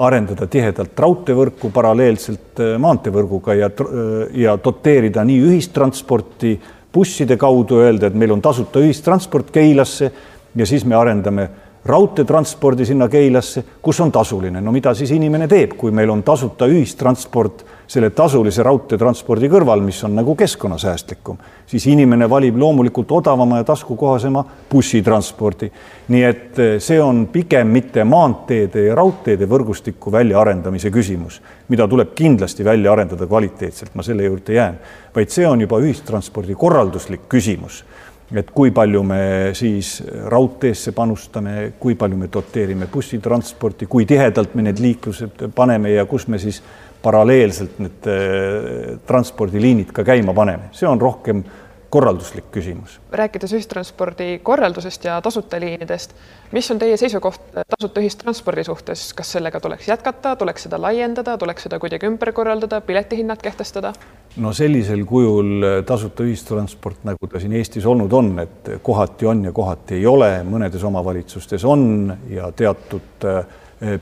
[0.00, 6.54] arendada tihedalt raudteevõrku paralleelselt äh, maanteevõrguga ja, äh, ja doteerida nii ühistransporti
[6.92, 10.12] busside kaudu, öelda, et meil on tasuta ühistransport Keilasse
[10.56, 11.48] ja siis me arendame
[11.86, 14.60] raudteetranspordi sinna Keilasse, kus on tasuline.
[14.60, 19.98] no mida siis inimene teeb, kui meil on tasuta ühistransport selle tasulise raudteetranspordi kõrval, mis
[20.06, 25.70] on nagu keskkonnasäästlikum, siis inimene valib loomulikult odavama ja taskukohasema bussitranspordi.
[26.08, 32.14] nii et eh, see on pigem mitte maanteede ja raudteede võrgustiku väljaarendamise küsimus, mida tuleb
[32.14, 34.78] kindlasti välja arendada kvaliteetselt, ma selle juurde jään,
[35.14, 37.84] vaid see on juba ühistranspordi korralduslik küsimus.
[38.30, 39.96] Et kui palju me siis
[40.30, 46.28] raudteesse panustame, kui palju me doteerime bussitransporti, kui tihedalt me need liiklused paneme ja kus
[46.30, 46.62] me siis
[47.02, 51.44] paralleelselt need äh, transpordiliinid ka käima paneme, see on rohkem
[51.90, 53.00] korralduslik küsimus.
[53.12, 56.14] rääkides ühistranspordi korraldusest ja tasuta liinidest,
[56.52, 57.40] mis on teie seisukoht
[57.74, 62.80] tasuta ühistranspordi suhtes, kas sellega tuleks jätkata, tuleks seda laiendada, tuleks seda kuidagi ümber korraldada,
[62.80, 63.92] piletihinnad kehtestada?
[64.36, 69.52] no sellisel kujul tasuta ühistransport, nagu ta siin Eestis olnud on, et kohati on ja
[69.52, 73.42] kohati ei ole, mõnedes omavalitsustes on ja teatud äh,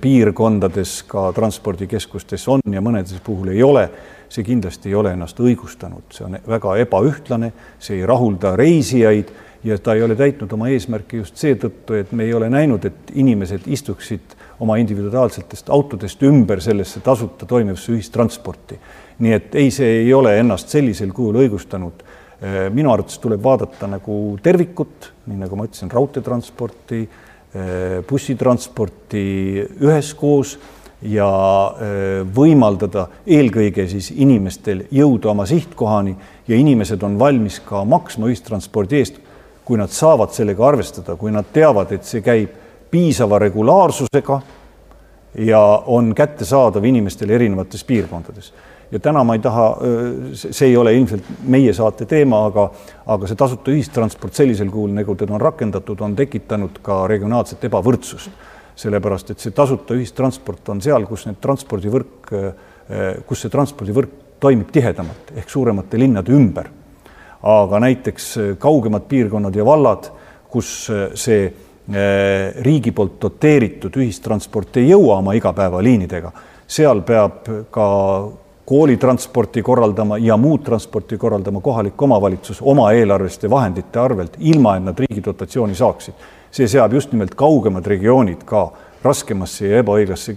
[0.01, 3.89] piirkondades ka transpordikeskustes on ja mõnedes puhul ei ole
[4.29, 9.31] see kindlasti ei ole ennast õigustanud, see on väga ebaühtlane, see ei rahulda reisijaid
[9.65, 13.13] ja ta ei ole täitnud oma eesmärki just seetõttu, et me ei ole näinud, et
[13.19, 18.79] inimesed istuksid oma individuaalsetest autodest ümber sellesse tasuta toimivasse ühistransporti.
[19.19, 22.05] nii et ei, see ei ole ennast sellisel kujul õigustanud.
[22.71, 27.09] minu arvates tuleb vaadata nagu tervikut, nii nagu ma ütlesin, raudteetransporti,
[28.09, 29.23] bussitransporti
[29.81, 30.59] üheskoos
[31.03, 31.29] ja
[31.71, 36.17] äh, võimaldada eelkõige siis inimestel jõuda oma sihtkohani
[36.49, 39.21] ja inimesed on valmis ka maksma ühistranspordi eest,
[39.65, 42.55] kui nad saavad sellega arvestada, kui nad teavad, et see käib
[42.91, 44.41] piisava regulaarsusega
[45.45, 48.53] ja on kättesaadav inimestele erinevates piirkondades.
[48.91, 49.67] Ja täna ma ei taha,
[50.35, 52.71] see ei ole ilmselt meie saate teema, aga,
[53.07, 58.55] aga see tasuta ühistransport sellisel kujul, nagu teda on rakendatud, on tekitanud ka regionaalset ebavõrdsust
[58.79, 62.33] sellepärast et see tasuta ühistransport on seal, kus need transpordivõrk,
[63.27, 66.69] kus see transpordivõrk toimib tihedamalt ehk suuremate linnade ümber.
[67.43, 70.09] aga näiteks kaugemad piirkonnad ja vallad,
[70.51, 71.53] kus see
[72.63, 76.33] riigi poolt doteeritud ühistransport ei jõua oma igapäevaliinidega,
[76.67, 77.87] seal peab ka
[78.69, 84.99] koolitransporti korraldama ja muud transporti korraldama kohalik omavalitsus oma eelarveliste vahendite arvelt, ilma et nad
[85.07, 88.69] riigi dotatsiooni saaksid see seab just nimelt kaugemad regioonid ka
[89.03, 90.35] raskemasse ja ebaõiglasse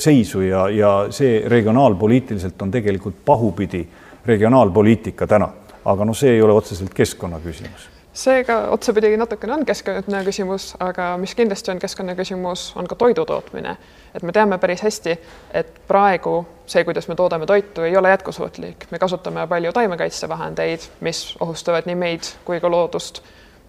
[0.00, 3.82] seisu ja, ja see regionaalpoliitiliselt on tegelikult pahupidi
[4.26, 5.48] regionaalpoliitika täna.
[5.84, 11.16] aga noh, see ei ole otseselt keskkonna küsimus seega otsapidi natukene on keskkonna küsimus, aga
[11.20, 13.76] mis kindlasti on keskkonna küsimus, on ka toidu tootmine.
[14.14, 15.16] et me teame päris hästi,
[15.54, 21.36] et praegu see, kuidas me toodame toitu, ei ole jätkusuutlik, me kasutame palju taimekaitsevahendeid, mis
[21.40, 23.22] ohustavad nii meid kui ka loodust.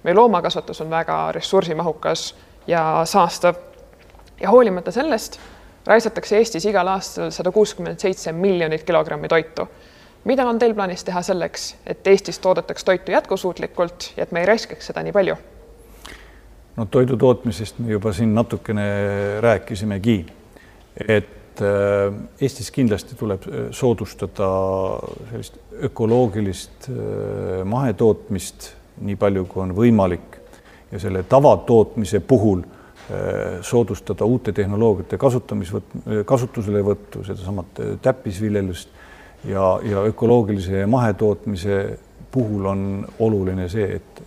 [0.04, 2.36] meie loomakasvatus on väga ressursimahukas
[2.68, 3.56] ja saastav.
[4.42, 5.40] ja hoolimata sellest
[5.86, 9.68] raisatakse Eestis igal aastal sada kuuskümmend seitse miljonit kilogrammi toitu
[10.24, 14.46] mida on teil plaanis teha selleks, et Eestis toodetaks toitu jätkusuutlikult ja et me ei
[14.46, 15.36] raiskaks seda nii palju?
[16.78, 18.86] no toidu tootmisest me juba siin natukene
[19.44, 20.18] rääkisimegi,
[21.08, 24.50] et äh, Eestis kindlasti tuleb äh, soodustada
[25.32, 25.60] sellist
[25.90, 28.72] ökoloogilist äh, mahetootmist
[29.04, 30.40] nii palju, kui on võimalik
[30.92, 32.62] ja selle tavatootmise puhul
[33.66, 37.66] soodustada uute tehnoloogiate kasutamisvõtt, kasutuselevõttu, sedasama
[38.02, 38.93] täppisviljelust
[39.46, 42.00] ja, ja ökoloogilise mahetootmise
[42.32, 44.24] puhul on oluline see, et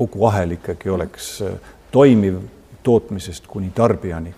[0.00, 1.56] kogu ahel ikkagi oleks äh,
[1.92, 2.40] toimiv
[2.82, 4.34] tootmisest kuni tarbijani.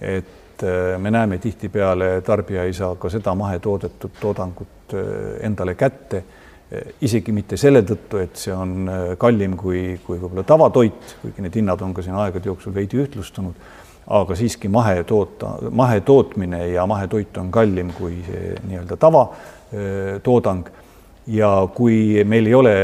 [0.00, 6.24] et äh, me näeme tihtipeale, tarbija ei saa ka seda mahetoodetud toodangut äh, endale kätte,
[7.00, 8.88] isegi mitte selle tõttu, et see on
[9.22, 13.60] kallim kui, kui võib-olla tavatoit, kuigi need hinnad on ka siin aegade jooksul veidi ühtlustunud,
[14.18, 19.28] aga siiski mahetoota, mahetootmine ja mahetoit on kallim kui see nii-öelda tava
[20.22, 20.68] toodang
[21.26, 22.74] ja kui meil ei ole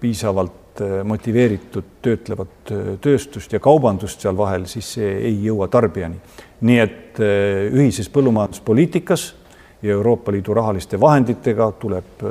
[0.00, 6.20] piisavalt äh, motiveeritud töötlevat äh, tööstust ja kaubandust seal vahel, siis see ei jõua tarbijani.
[6.60, 9.28] nii et ühises põllumajanduspoliitikas
[9.82, 12.24] ja Euroopa Liidu rahaliste vahenditega tuleb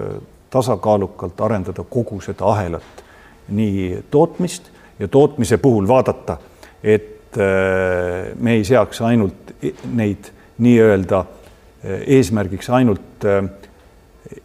[0.52, 3.04] tasakaalukalt arendada kogu seda ahelat,
[3.48, 4.68] nii tootmist
[5.00, 6.38] ja tootmise puhul vaadata,
[6.84, 9.56] et me ei seaks ainult
[9.96, 10.28] neid
[10.60, 11.24] nii-öelda
[12.18, 13.48] eesmärgiks ainult äh,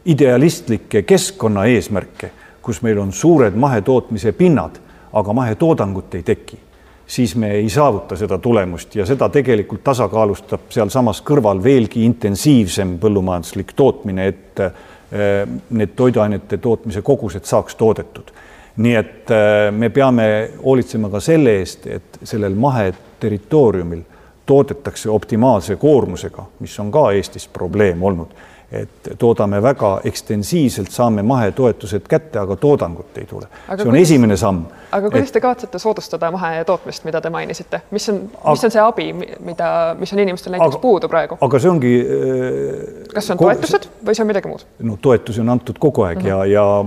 [0.04, 2.30] idealistlikke keskkonnaeesmärke,
[2.62, 4.78] kus meil on suured mahetootmise pinnad,
[5.12, 6.58] aga mahetoodangut ei teki,
[7.06, 13.74] siis me ei saavuta seda tulemust ja seda tegelikult tasakaalustab sealsamas kõrval veelgi intensiivsem põllumajanduslik
[13.76, 18.32] tootmine, et eh, need toiduainete tootmise kogused saaks toodetud.
[18.76, 24.00] nii et eh, me peame hoolitsema ka selle eest, et sellel maheterritooriumil
[24.46, 28.32] toodetakse optimaalse koormusega, mis on ka Eestis probleem olnud
[28.72, 33.46] et toodame väga ekstensiivselt, saame mahetoetused kätte, aga toodangut ei tule.
[33.66, 34.62] see on kuidas, esimene samm.
[34.90, 35.32] aga kuidas et...
[35.32, 39.10] te kavatsete soodustada mahetootmist, mida te mainisite, mis on, mis on see abi,
[39.44, 41.38] mida, mis on inimestel näiteks aga, puudu praegu?
[41.40, 42.80] aga see ongi äh,.
[43.12, 44.64] kas see on toetused või see on midagi muud?
[44.88, 46.48] no toetusi on antud kogu aeg mm -hmm.
[46.48, 46.84] ja, ja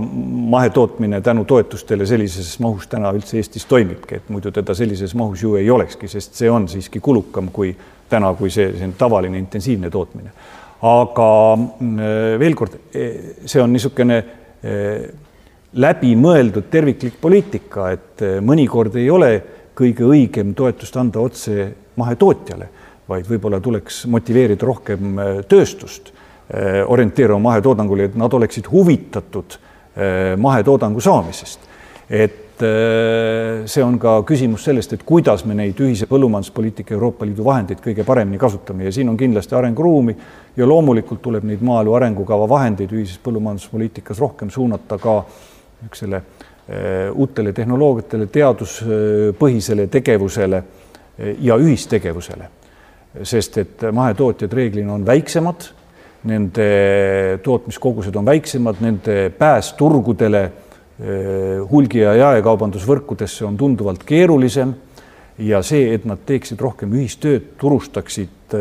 [0.56, 5.54] mahetootmine tänu toetustele sellises mahus täna üldse Eestis toimibki, et muidu teda sellises mahus ju
[5.54, 7.76] ei olekski, sest see on siiski kulukam kui
[8.08, 10.30] täna, kui see, see tavaline intensiivne tootmine
[10.84, 13.06] aga mm, veel kord, e,
[13.48, 14.18] see on niisugune
[14.60, 14.74] e,
[15.76, 19.30] läbimõeldud terviklik poliitika, et mõnikord ei ole
[19.76, 21.66] kõige õigem toetust anda otse
[22.00, 22.68] mahetootjale,
[23.08, 26.12] vaid võib-olla tuleks motiveerida rohkem tööstust
[26.86, 29.58] orienteeruma mahetoodangule, et nad oleksid huvitatud
[30.40, 31.60] mahetoodangu saamisest.
[32.08, 37.26] et et äh, see on ka küsimus sellest, et kuidas me neid ühise põllumajanduspoliitika Euroopa
[37.28, 40.16] Liidu vahendeid kõige paremini kasutame ja siin on kindlasti arenguruumi
[40.56, 47.52] ja loomulikult tuleb neid maaelu arengukava vahendeid ühises põllumajanduspoliitikas rohkem suunata ka niisugusele äh, uutele
[47.52, 52.52] tehnoloogiatele, teaduspõhisele tegevusele äh, ja ühistegevusele.
[53.22, 55.62] sest et mahetootjad reeglina on väiksemad,
[56.28, 60.50] nende tootmiskogused on väiksemad, nende pääs turgudele
[61.70, 64.74] hulgi- ja jaekaubandusvõrkudesse on tunduvalt keerulisem
[65.38, 68.56] ja see, et nad teeksid rohkem ühistööd, turustaksid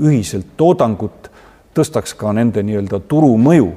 [0.00, 1.28] ühiselt toodangut,
[1.76, 3.68] tõstaks ka nende nii-öelda turumõju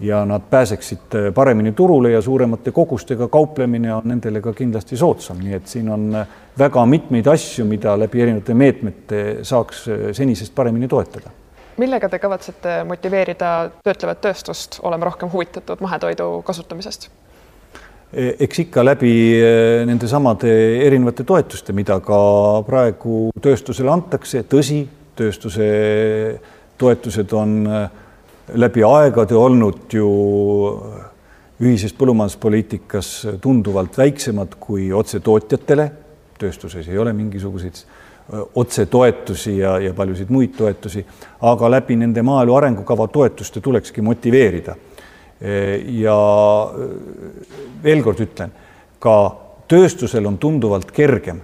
[0.00, 5.56] ja nad pääseksid paremini turule ja suuremate kogustega kauplemine on nendele ka kindlasti soodsam, nii
[5.56, 6.10] et siin on
[6.58, 11.32] väga mitmeid asju, mida läbi erinevate meetmete saaks senisest paremini toetada
[11.76, 17.10] millega te kavatsete motiveerida töötlevat tööstust olema rohkem huvitatud mahetoidu kasutamisest?
[18.16, 19.10] E, eks ikka läbi
[19.44, 19.48] e,
[19.84, 20.48] nendesamade
[20.86, 22.18] erinevate toetuste, mida ka
[22.64, 24.78] praegu tööstusele antakse, tõsi,
[25.18, 25.66] tööstuse
[26.80, 27.82] toetused on e,
[28.56, 30.08] läbi aegade olnud ju
[31.60, 33.12] ühises põllumajanduspoliitikas
[33.44, 35.90] tunduvalt väiksemad kui otsetootjatele.
[36.40, 37.84] tööstuses ei ole mingisuguseid
[38.54, 41.04] otsetoetusi ja, ja paljusid muid toetusi,
[41.40, 44.76] aga läbi nende maaelu arengukava toetuste tulekski motiveerida
[45.40, 46.20] ja
[47.82, 48.54] veel kord ütlen,
[48.98, 49.16] ka
[49.68, 51.42] tööstusel on tunduvalt kergem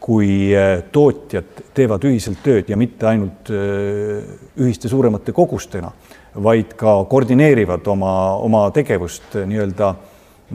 [0.00, 0.52] kui
[0.92, 5.90] tootjad teevad ühiselt tööd ja mitte ainult ühiste suuremate kogustena,
[6.36, 8.14] vaid ka koordineerivad oma,
[8.44, 9.90] oma tegevust nii-öelda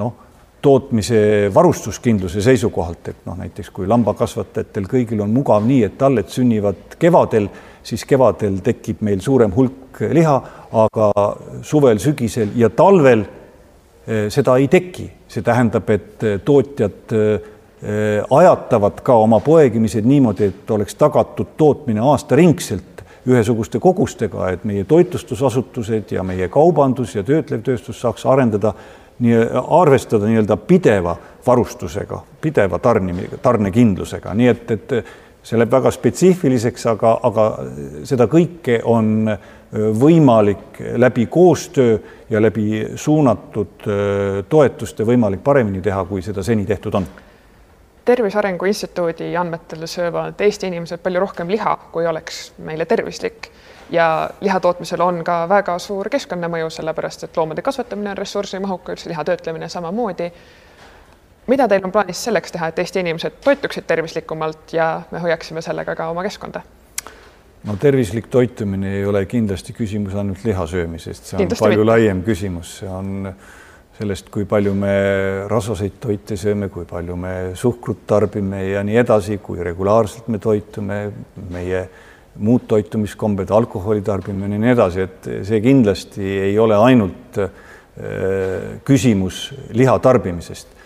[0.01, 0.29] noh
[0.61, 6.97] tootmise varustuskindluse seisukohalt, et noh, näiteks kui lambakasvatajatel kõigil on mugav nii, et talled sünnivad
[6.99, 7.47] kevadel,
[7.83, 10.35] siis kevadel tekib meil suurem hulk liha,
[10.83, 11.11] aga
[11.65, 15.09] suvel, sügisel ja talvel eh, seda ei teki.
[15.29, 17.41] see tähendab, et eh, tootjad eh,
[18.29, 26.11] ajatavad ka oma poegimised niimoodi, et oleks tagatud tootmine aastaringselt ühesuguste kogustega, et meie toitlustusasutused
[26.11, 28.73] ja meie kaubandus ja töötlev tööstus saaks arendada
[29.19, 29.35] nii
[29.75, 31.15] arvestada nii-öelda pideva
[31.45, 34.93] varustusega, pideva tarnimisega, tarnekindlusega, nii et, et
[35.49, 37.45] see läheb väga spetsiifiliseks, aga, aga
[38.05, 39.31] seda kõike on
[40.01, 41.97] võimalik läbi koostöö
[42.29, 43.87] ja läbi suunatud
[44.49, 47.09] toetuste võimalik paremini teha, kui seda seni tehtud on
[48.09, 53.51] tervise Arengu Instituudi andmetel söövad Eesti inimesed palju rohkem liha, kui oleks meile tervislik
[53.93, 59.25] ja liha tootmisel on ka väga suur keskkonnamõju, sellepärast et loomade kasvatamine on ressursimahukas, liha
[59.25, 60.31] töötlemine samamoodi.
[61.49, 65.95] Mida teil on plaanis selleks teha, et Eesti inimesed toituksid tervislikumalt ja me hoiaksime sellega
[65.95, 66.61] ka oma keskkonda?
[67.67, 71.89] no tervislik toitumine ei ole kindlasti küsimus ainult liha söömisest, see on kindlasti palju mitte.
[71.91, 73.33] laiem küsimus, see on
[73.99, 74.93] sellest, kui palju me
[75.51, 81.01] rasvaseid toite sööme, kui palju me suhkrut tarbime ja nii edasi, kui regulaarselt me toitume,
[81.51, 81.83] meie
[82.39, 87.49] muud toitumiskombed, alkoholi tarbimine ja nii edasi, et see kindlasti ei ole ainult äh,
[88.87, 90.77] küsimus liha tarbimisest.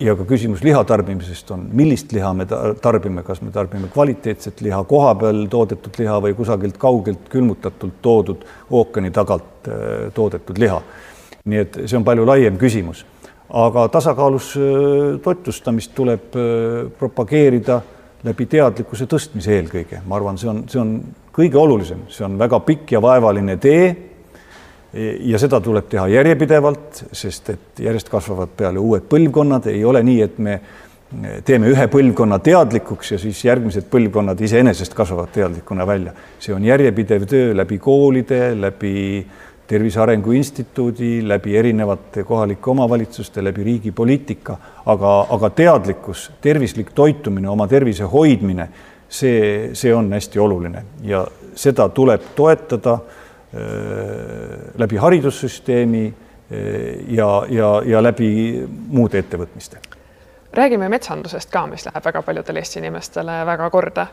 [0.00, 4.80] Ja ka küsimus liha tarbimisest on, millist liha me tarbime, kas me tarbime kvaliteetset liha,
[4.88, 10.80] kohapeal toodetud liha või kusagilt kaugelt külmutatult toodud ookeani tagant äh, toodetud liha.
[11.48, 13.04] nii et see on palju laiem küsimus,
[13.48, 16.34] aga tasakaalus äh, toitlustamist tuleb
[16.98, 17.80] propageerida
[18.26, 20.94] läbi teadlikkuse tõstmise eelkõige, ma arvan, see on, see on
[21.34, 23.84] kõige olulisem, see on väga pikk ja vaevaline tee.
[25.20, 30.20] Ja seda tuleb teha järjepidevalt, sest et järjest kasvavad peale uued põlvkonnad, ei ole nii,
[30.24, 30.60] et me
[31.44, 36.12] teeme ühe põlvkonna teadlikuks ja siis järgmised põlvkonnad iseenesest kasvavad teadlikuna välja.
[36.38, 39.26] see on järjepidev töö läbi koolide, läbi
[39.68, 47.48] Tervise Arengu Instituudi, läbi erinevate kohalike omavalitsuste, läbi riigi poliitika, aga, aga teadlikkus, tervislik toitumine,
[47.48, 48.68] oma tervise hoidmine,
[49.08, 50.84] see, see on hästi oluline.
[51.04, 52.98] Ja seda tuleb toetada
[54.78, 56.16] läbi haridussüsteemi äh,
[57.08, 59.78] ja, ja, ja läbi muude ettevõtmiste.
[60.52, 64.06] räägime metsandusest ka, mis läheb väga paljudele Eesti inimestele väga korda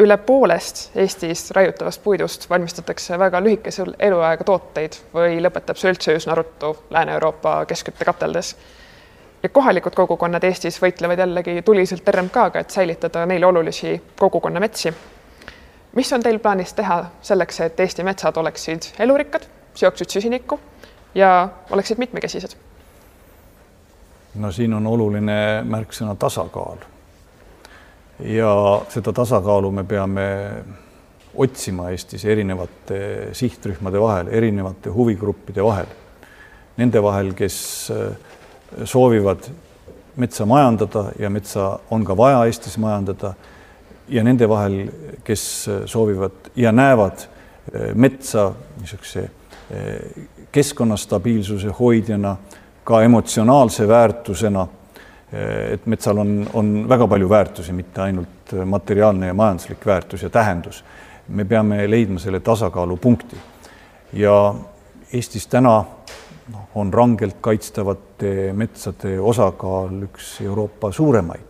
[0.00, 6.34] üle poolest Eestis raiutavast puidust valmistatakse väga lühikese eluaega tooteid või lõpetab see üldse üsna
[6.38, 8.56] ruttu Lääne-Euroopa keskküttekateldes.
[9.42, 14.94] ja kohalikud kogukonnad Eestis võitlevad jällegi tuliselt RMK-ga, et säilitada neile olulisi kogukonnametsi.
[15.94, 20.60] Mis on teil plaanis teha selleks, et Eesti metsad oleksid elurikkad, seoksid süsinikku
[21.14, 22.56] ja oleksid mitmekesised?
[24.34, 26.84] no siin on oluline märksõna tasakaal
[28.24, 28.52] ja
[28.88, 30.26] seda tasakaalu me peame
[31.34, 35.86] otsima Eestis erinevate sihtrühmade vahel, erinevate huvigruppide vahel.
[36.76, 37.56] Nende vahel, kes
[37.94, 39.46] äh, soovivad
[40.20, 43.34] metsa majandada ja metsa on ka vaja Eestis majandada
[44.10, 44.82] ja nende vahel,
[45.24, 49.30] kes äh, soovivad ja näevad äh, metsa niisuguse
[50.50, 52.32] keskkonna stabiilsuse hoidjana,
[52.84, 54.64] ka emotsionaalse väärtusena
[55.70, 60.84] et metsal on, on väga palju väärtusi, mitte ainult materiaalne ja majanduslik väärtus ja tähendus.
[61.28, 63.36] me peame leidma selle tasakaalupunkti
[64.12, 64.54] ja
[65.12, 65.84] Eestis täna
[66.52, 71.49] noh, on rangelt kaitstavate metsade osakaal üks Euroopa suuremaid,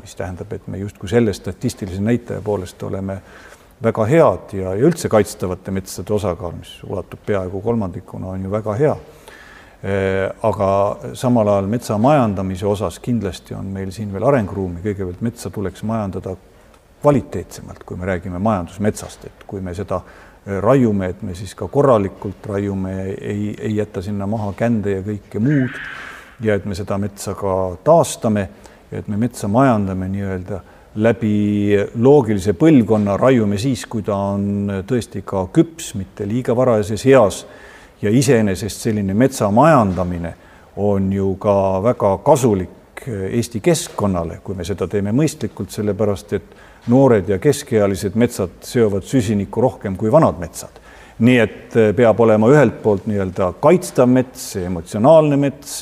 [0.00, 3.20] mis tähendab, et me justkui selle statistilise näitaja poolest oleme
[3.82, 8.74] väga head ja, ja üldse kaitstavate metsade osakaal, mis ulatub peaaegu kolmandikuna, on ju väga
[8.78, 8.96] hea.
[10.42, 10.68] Aga
[11.14, 16.34] samal ajal metsa majandamise osas kindlasti on meil siin veel arenguruumi, kõigepealt metsa tuleks majandada
[16.98, 20.28] kvaliteetsemalt, kui me räägime majandusmetsast, et kui me seda äh,
[20.60, 25.42] raiume, et me siis ka korralikult raiume, ei, ei jäta sinna maha kände ja kõike
[25.42, 25.76] muud
[26.40, 27.54] ja et me seda metsa ka
[27.84, 28.48] taastame
[28.92, 30.60] et me metsa majandame nii-öelda
[30.98, 37.44] läbi loogilise põlvkonna, raiume siis, kui ta on tõesti ka küps, mitte liiga varajases eas
[38.02, 40.34] ja iseenesest selline metsa majandamine
[40.78, 42.74] on ju ka väga kasulik
[43.08, 46.56] Eesti keskkonnale, kui me seda teeme mõistlikult, sellepärast et
[46.90, 50.80] noored ja keskealised metsad seovad süsinikku rohkem kui vanad metsad.
[51.18, 55.80] nii et eh, peab olema ühelt poolt nii-öelda kaitstav mets, emotsionaalne mets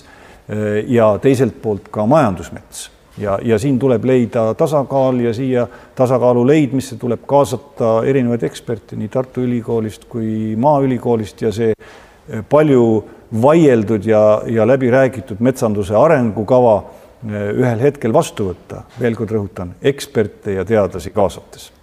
[0.48, 2.90] eh, ja teiselt poolt ka majandusmets.
[3.18, 9.08] Ja, ja siin tuleb leida tasakaal ja siia tasakaalu leidmisse tuleb kaasata erinevaid eksperte nii
[9.12, 13.04] Tartu Ülikoolist kui Maaülikoolist ja see eh, palju
[13.42, 19.74] vaieldud ja, ja läbi räägitud metsanduse arengukava eh, ühel hetkel vastu võtta, veel kord rõhutan,
[19.82, 21.75] eksperte ja teadlasi kaasates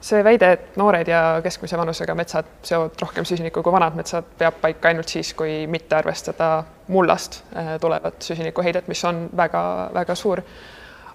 [0.00, 4.60] see väide, et noored ja keskmise vanusega metsad seovad rohkem süsinikku kui vanad metsad, peab
[4.62, 6.62] paika ainult siis, kui mitte arvestada
[6.94, 10.42] mullast äh, tulevat süsinikuheidet, mis on väga-väga suur.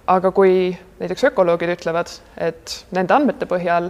[0.07, 3.87] aga kui näiteks ökoloogid ütlevad, et nende andmete põhjal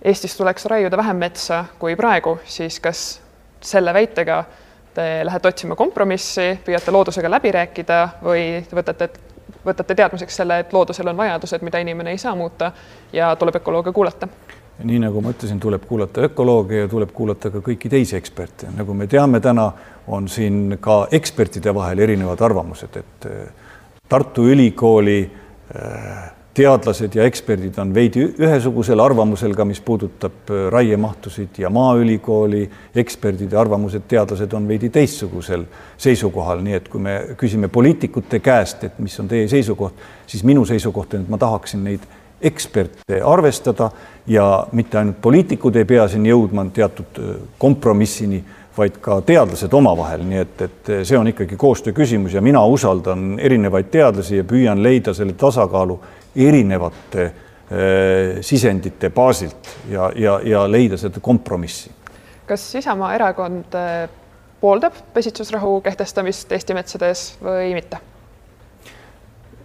[0.00, 3.20] Eestis tuleks raiuda vähem metsa kui praegu, siis kas
[3.60, 4.44] selle väitega
[4.94, 9.10] te lähete otsima kompromissi, püüate loodusega läbi rääkida või võtate
[9.66, 12.72] võtate teadmiseks selle, et loodusel on vajadused, mida inimene ei saa muuta
[13.12, 14.28] ja tuleb ökoloogia kuulata.
[14.84, 18.94] Nii nagu ma ütlesin, tuleb kuulata ökolooge ja tuleb kuulata ka kõiki teisi eksperte, nagu
[18.96, 19.66] me teame, täna
[20.08, 23.68] on siin ka ekspertide vahel erinevad arvamused, et eh,
[24.10, 25.20] Tartu Ülikooli
[25.76, 32.64] äh, teadlased ja eksperdid on veidi ühesugusel arvamusel ka, mis puudutab äh, raiemahtusid ja Maaülikooli
[32.94, 35.64] eksperdid ja arvamused, teadlased on veidi teistsugusel
[35.98, 40.64] seisukohal, nii et kui me küsime poliitikute käest, et mis on teie seisukoht, siis minu
[40.66, 42.08] seisukoht on, et ma tahaksin neid
[42.42, 43.90] eksperte arvestada
[44.26, 48.42] ja mitte ainult poliitikud ei pea siin jõudma teatud äh, kompromissini,
[48.76, 53.38] vaid ka teadlased omavahel, nii et, et see on ikkagi koostöö küsimus ja mina usaldan
[53.42, 55.98] erinevaid teadlasi ja püüan leida selle tasakaalu
[56.36, 57.32] erinevate äh,
[58.46, 61.90] sisendite baasilt ja, ja, ja leida seda kompromissi.
[62.46, 64.06] kas Isamaa erakond äh,
[64.60, 67.98] pooldab pesitsusrahu kehtestamist Eesti metsades või mitte?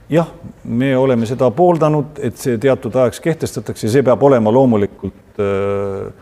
[0.10, 0.28] jah,
[0.64, 6.14] me oleme seda pooldanud, et see teatud ajaks kehtestatakse, see peab olema loomulikult äh,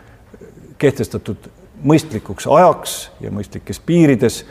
[0.78, 1.48] kehtestatud
[1.84, 4.44] mõistlikuks ajaks ja mõistlikes piirides.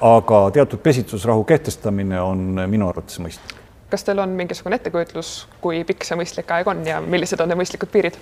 [0.00, 3.56] aga teatud pesitsusrahu kehtestamine on minu arvates mõistlik
[3.90, 7.60] kas teil on mingisugune ettekujutlus, kui pikk see mõistlik aeg on ja millised on need
[7.60, 8.18] mõistlikud piirid?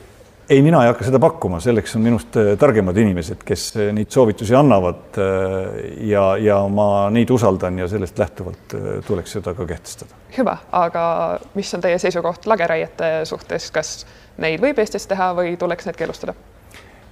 [0.49, 4.09] ei, mina ei hakka seda pakkuma, selleks on minust äh, targemad inimesed, kes äh, neid
[4.15, 5.19] soovitusi annavad
[6.09, 10.17] ja, ja ma neid usaldan ja sellest lähtuvalt tuleks seda ka kehtestada.
[10.39, 11.05] hüva, aga
[11.59, 13.93] mis on teie seisukoht lageraiete suhtes, kas
[14.41, 16.35] neid võib Eestis teha või tuleks need keelustada?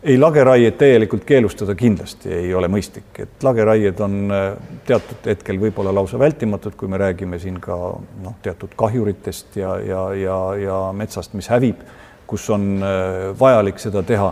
[0.06, 4.44] Ei, lageraied täielikult keelustada kindlasti ei ole mõistlik, et lageraied on äh,
[4.86, 7.76] teatud hetkel võib-olla lausa vältimatud, kui me räägime siin ka
[8.22, 11.82] noh, teatud kahjuritest ja, ja, ja, ja metsast, mis hävib,
[12.30, 14.30] kus on äh, vajalik seda teha.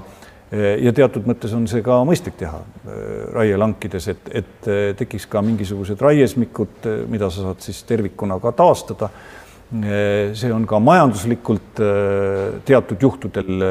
[0.55, 2.63] Äh, ja teatud mõttes on see ka mõistlik teha
[3.35, 9.11] raielankides, et, et tekiks ka mingisugused raiesmikud, mida sa saad siis tervikuna ka taastada
[9.75, 11.81] see on ka majanduslikult
[12.69, 13.65] teatud juhtudel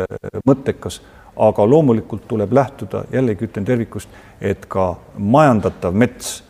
[0.43, 0.97] mõttekas
[1.35, 4.09] aga loomulikult tuleb lähtuda, jällegi ütlen tervikust,
[4.41, 6.43] et ka majandatav mets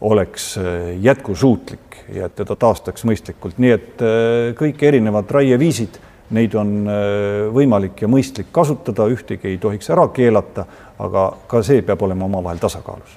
[0.00, 0.64] oleks äh,
[1.00, 6.00] jätkusuutlik ja et teda taastaks mõistlikult, nii et äh, kõik erinevad raieviisid,
[6.36, 10.66] neid on äh, võimalik ja mõistlik kasutada, ühtegi ei tohiks ära keelata,
[10.98, 13.16] aga ka see peab olema omavahel tasakaalus.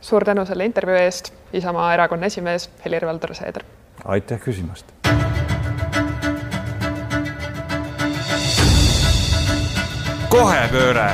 [0.00, 3.66] suur tänu selle intervjuu eest, Isamaa erakonna esimees Helir-Valdor Seeder.
[4.04, 4.94] aitäh küsimast
[10.30, 11.08] kohepööre